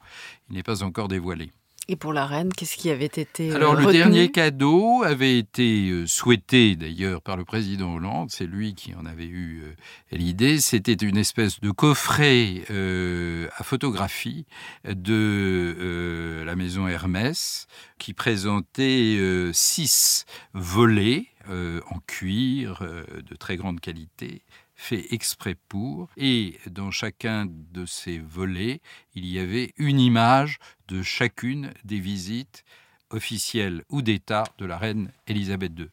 il 0.49 0.55
n'est 0.55 0.63
pas 0.63 0.83
encore 0.83 1.07
dévoilé. 1.07 1.51
Et 1.89 1.97
pour 1.97 2.13
la 2.13 2.25
reine, 2.25 2.53
qu'est-ce 2.53 2.77
qui 2.77 2.89
avait 2.89 3.05
été 3.05 3.51
euh, 3.51 3.55
Alors 3.55 3.75
le 3.75 3.91
dernier 3.91 4.31
cadeau 4.31 5.03
avait 5.03 5.37
été 5.37 5.89
euh, 5.89 6.07
souhaité 6.07 6.77
d'ailleurs 6.77 7.21
par 7.21 7.35
le 7.35 7.43
président 7.43 7.95
Hollande, 7.95 8.31
c'est 8.31 8.45
lui 8.45 8.73
qui 8.73 8.95
en 8.95 9.05
avait 9.05 9.25
eu 9.25 9.63
euh, 9.63 9.73
l'idée, 10.15 10.61
c'était 10.61 10.93
une 10.93 11.17
espèce 11.17 11.59
de 11.59 11.71
coffret 11.71 12.63
euh, 12.69 13.49
à 13.57 13.63
photographie 13.63 14.45
de 14.85 15.75
euh, 15.77 16.45
la 16.45 16.55
maison 16.55 16.87
Hermès 16.87 17.67
qui 17.97 18.13
présentait 18.13 19.17
euh, 19.19 19.51
six 19.51 20.25
volets 20.53 21.27
en 21.49 21.99
cuir 22.07 22.81
de 22.81 23.35
très 23.35 23.57
grande 23.57 23.81
qualité 23.81 24.43
fait 24.83 25.13
exprès 25.13 25.55
pour, 25.69 26.09
et 26.17 26.59
dans 26.69 26.91
chacun 26.91 27.47
de 27.47 27.85
ces 27.85 28.19
volets, 28.19 28.81
il 29.15 29.25
y 29.25 29.39
avait 29.39 29.73
une 29.77 29.99
image 29.99 30.59
de 30.89 31.01
chacune 31.01 31.73
des 31.85 31.99
visites 31.99 32.65
officielles 33.09 33.83
ou 33.89 34.01
d'État 34.01 34.43
de 34.57 34.65
la 34.65 34.77
reine 34.77 35.11
Élisabeth 35.27 35.71
II. 35.79 35.87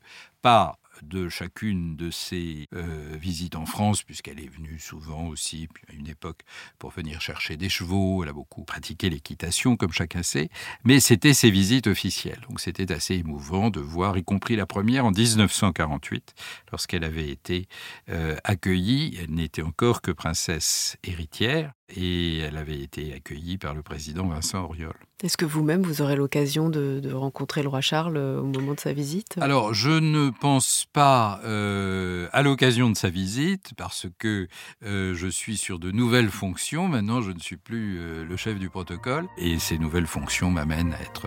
De 1.03 1.29
chacune 1.29 1.97
de 1.97 2.11
ses 2.11 2.69
euh, 2.75 3.17
visites 3.21 3.57
en 3.57 3.67
France, 3.67 4.03
puisqu'elle 4.03 4.41
est 4.41 4.49
venue 4.49 4.79
souvent 4.79 5.27
aussi, 5.27 5.69
puis 5.73 5.85
à 5.89 5.93
une 5.95 6.09
époque, 6.09 6.43
pour 6.79 6.91
venir 6.91 7.21
chercher 7.21 7.57
des 7.57 7.69
chevaux. 7.69 8.23
Elle 8.23 8.31
a 8.31 8.33
beaucoup 8.33 8.65
pratiqué 8.65 9.11
l'équitation, 9.11 9.77
comme 9.77 9.93
chacun 9.93 10.23
sait. 10.23 10.51
Mais 10.85 11.01
c'était 11.01 11.35
ses 11.35 11.51
visites 11.51 11.87
officielles. 11.87 12.41
Donc 12.49 12.61
c'était 12.61 12.93
assez 12.93 13.15
émouvant 13.15 13.71
de 13.71 13.81
voir, 13.81 14.19
y 14.19 14.25
compris 14.25 14.57
la 14.57 14.67
première 14.67 15.05
en 15.05 15.11
1948, 15.11 16.35
lorsqu'elle 16.71 17.05
avait 17.05 17.31
été 17.31 17.69
euh, 18.09 18.37
accueillie. 18.45 19.19
Elle 19.21 19.35
n'était 19.35 19.63
encore 19.63 20.03
que 20.03 20.11
princesse 20.11 20.97
héritière 21.05 21.73
et 21.97 22.39
elle 22.39 22.57
avait 22.57 22.81
été 22.81 23.13
accueillie 23.13 23.59
par 23.59 23.75
le 23.75 23.83
président 23.83 24.27
Vincent 24.29 24.65
Auriol. 24.65 24.95
Est-ce 25.23 25.37
que 25.37 25.45
vous-même, 25.45 25.83
vous 25.83 26.01
aurez 26.01 26.17
l'occasion 26.17 26.71
de, 26.71 26.99
de, 26.99 27.13
rencontrer 27.13 27.63
le 27.63 27.69
roi 27.69 27.83
Charles 27.83 28.17
euh, 28.17 28.41
au 28.41 28.45
moment 28.45 28.73
de 28.73 28.81
sa 28.81 28.95
visite? 28.95 29.37
Alors, 29.39 29.75
je 29.75 29.91
ne 29.91 30.31
pense 30.31 30.87
pas 30.95 31.41
euh, 31.45 32.27
à 32.33 32.43
l'occasion 32.43 32.89
de 32.89 32.97
sa 32.97 33.11
visite, 33.11 33.73
parce 33.77 34.07
que 34.19 34.49
euh, 34.83 35.15
je 35.15 35.27
suis 35.27 35.59
sur 35.59 35.79
de 35.79 35.91
nouvelles 35.91 36.31
fonctions. 36.31 36.89
Maintenant, 36.89 37.21
je 37.21 37.33
ne 37.33 37.39
suis 37.39 37.59
plus 37.59 37.99
euh, 37.99 38.25
le 38.25 38.37
chef 38.39 38.59
du 38.59 38.71
protocole. 38.71 39.27
Et 39.37 39.59
ces 39.59 39.77
nouvelles 39.77 40.07
fonctions 40.07 40.51
m'amènent 40.51 40.95
à 40.95 41.03
être 41.03 41.27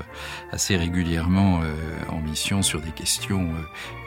assez 0.52 0.76
régulièrement 0.76 1.62
en 2.10 2.20
mission 2.20 2.62
sur 2.62 2.82
des 2.82 2.92
questions 2.92 3.50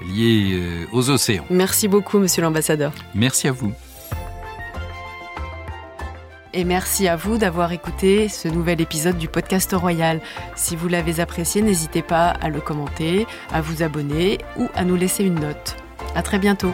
liées 0.03 0.87
aux 0.93 1.11
océans. 1.11 1.47
Merci 1.51 1.89
beaucoup, 1.89 2.19
monsieur 2.19 2.43
l'ambassadeur. 2.43 2.93
Merci 3.15 3.49
à 3.49 3.53
vous. 3.53 3.73
Et 6.59 6.65
merci 6.65 7.07
à 7.07 7.17
vous 7.17 7.37
d'avoir 7.37 7.73
écouté 7.73 8.31
ce 8.31 8.49
nouvel 8.49 8.81
épisode 8.81 9.19
du 9.19 9.29
podcast 9.29 9.75
Royal. 9.75 10.23
Si 10.55 10.75
vous 10.75 10.89
l'avez 10.89 11.21
apprécié, 11.21 11.61
n'hésitez 11.61 12.01
pas 12.01 12.29
à 12.31 12.49
le 12.49 12.63
commenter, 12.63 13.27
à 13.53 13.61
vous 13.61 13.83
abonner 13.83 14.39
ou 14.57 14.67
à 14.75 14.87
nous 14.87 14.97
laisser 14.97 15.23
une 15.23 15.39
note. 15.39 15.77
À 16.15 16.23
très 16.23 16.39
bientôt. 16.39 16.73